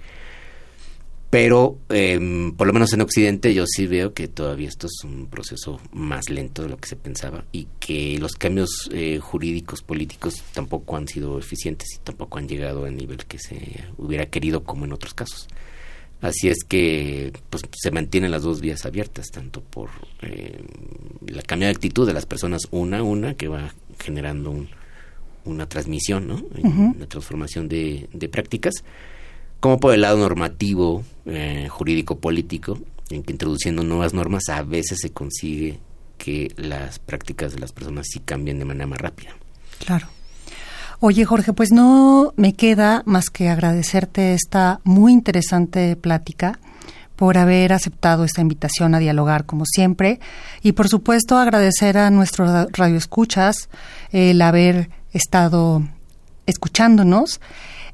Pero, 1.36 1.76
eh, 1.90 2.18
por 2.56 2.66
lo 2.66 2.72
menos 2.72 2.94
en 2.94 3.02
Occidente, 3.02 3.52
yo 3.52 3.66
sí 3.66 3.86
veo 3.86 4.14
que 4.14 4.26
todavía 4.26 4.68
esto 4.68 4.86
es 4.86 5.04
un 5.04 5.26
proceso 5.26 5.78
más 5.92 6.30
lento 6.30 6.62
de 6.62 6.70
lo 6.70 6.78
que 6.78 6.88
se 6.88 6.96
pensaba 6.96 7.44
y 7.52 7.68
que 7.78 8.16
los 8.18 8.36
cambios 8.36 8.88
eh, 8.90 9.18
jurídicos, 9.18 9.82
políticos, 9.82 10.42
tampoco 10.54 10.96
han 10.96 11.06
sido 11.06 11.38
eficientes 11.38 11.90
y 11.94 11.98
tampoco 11.98 12.38
han 12.38 12.48
llegado 12.48 12.86
al 12.86 12.96
nivel 12.96 13.26
que 13.26 13.38
se 13.38 13.84
hubiera 13.98 14.24
querido 14.30 14.64
como 14.64 14.86
en 14.86 14.94
otros 14.94 15.12
casos. 15.12 15.46
Así 16.22 16.48
es 16.48 16.64
que 16.66 17.34
pues, 17.50 17.64
se 17.70 17.90
mantienen 17.90 18.30
las 18.30 18.42
dos 18.42 18.62
vías 18.62 18.86
abiertas, 18.86 19.26
tanto 19.30 19.60
por 19.60 19.90
eh, 20.22 20.64
la 21.26 21.42
cambio 21.42 21.68
de 21.68 21.74
actitud 21.74 22.06
de 22.06 22.14
las 22.14 22.24
personas 22.24 22.62
una 22.70 23.00
a 23.00 23.02
una, 23.02 23.34
que 23.34 23.48
va 23.48 23.74
generando 23.98 24.66
una 25.44 25.68
transmisión, 25.68 26.28
¿no? 26.28 26.42
una 26.62 27.06
transformación 27.06 27.68
de, 27.68 28.08
de 28.14 28.28
prácticas, 28.30 28.84
como 29.60 29.78
por 29.78 29.94
el 29.94 30.02
lado 30.02 30.18
normativo, 30.18 31.04
eh, 31.26 31.68
jurídico-político, 31.70 32.78
en 33.10 33.22
que 33.22 33.32
introduciendo 33.32 33.82
nuevas 33.82 34.14
normas 34.14 34.48
a 34.48 34.62
veces 34.62 34.98
se 35.00 35.10
consigue 35.10 35.78
que 36.18 36.52
las 36.56 36.98
prácticas 36.98 37.52
de 37.52 37.60
las 37.60 37.72
personas 37.72 38.06
sí 38.10 38.20
cambien 38.20 38.58
de 38.58 38.64
manera 38.64 38.86
más 38.86 39.00
rápida. 39.00 39.30
Claro. 39.84 40.08
Oye, 41.00 41.24
Jorge, 41.24 41.52
pues 41.52 41.72
no 41.72 42.32
me 42.36 42.54
queda 42.54 43.02
más 43.04 43.28
que 43.28 43.48
agradecerte 43.48 44.32
esta 44.32 44.80
muy 44.82 45.12
interesante 45.12 45.94
plática 45.94 46.58
por 47.16 47.38
haber 47.38 47.72
aceptado 47.72 48.24
esta 48.24 48.40
invitación 48.40 48.94
a 48.94 48.98
dialogar 48.98 49.44
como 49.44 49.64
siempre 49.66 50.20
y 50.62 50.72
por 50.72 50.88
supuesto 50.88 51.36
agradecer 51.36 51.98
a 51.98 52.10
nuestros 52.10 52.68
radioescuchas 52.72 53.68
el 54.10 54.40
haber 54.40 54.90
estado 55.12 55.82
escuchándonos 56.46 57.40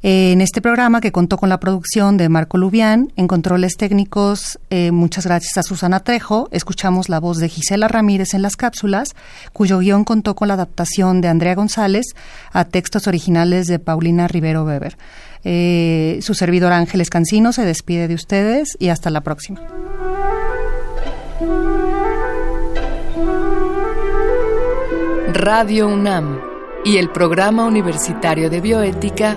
en 0.05 0.41
este 0.41 0.61
programa 0.61 1.01
que 1.01 1.13
contó 1.13 1.37
con 1.37 1.49
la 1.49 1.61
producción 1.61 2.17
de 2.17 2.29
Marco 2.29 2.59
Lubián, 2.59 3.13
en 3.15 3.29
controles 3.29 3.77
técnicos, 3.77 4.59
eh, 4.69 4.91
muchas 4.91 5.27
gracias 5.27 5.57
a 5.59 5.63
Susana 5.63 6.01
Trejo, 6.01 6.49
escuchamos 6.51 7.09
la 7.09 7.21
voz 7.21 7.39
de 7.39 7.49
Gisela 7.49 7.87
Ramírez 7.87 8.35
en 8.35 8.43
las 8.43 8.57
cápsulas, 8.57 9.15
cuyo 9.53 9.79
guion 9.79 10.03
contó 10.03 10.35
con 10.35 10.49
la 10.49 10.55
adaptación 10.55 11.21
de 11.21 11.29
Andrea 11.29 11.55
González 11.55 12.07
a 12.53 12.65
textos 12.65 13.07
originales 13.07 13.69
de 13.69 13.79
Paulina 13.79 14.27
Rivero 14.27 14.65
Weber. 14.65 14.99
Eh, 15.45 16.19
su 16.21 16.35
servidor 16.35 16.73
Ángeles 16.73 17.09
Cancino 17.09 17.53
se 17.53 17.65
despide 17.65 18.09
de 18.09 18.15
ustedes 18.15 18.77
y 18.81 18.89
hasta 18.89 19.09
la 19.09 19.21
próxima. 19.21 19.61
Radio 25.33 25.87
UNAM 25.87 26.41
y 26.85 26.97
el 26.97 27.09
Programa 27.11 27.65
Universitario 27.65 28.51
de 28.51 28.61
Bioética 28.61 29.37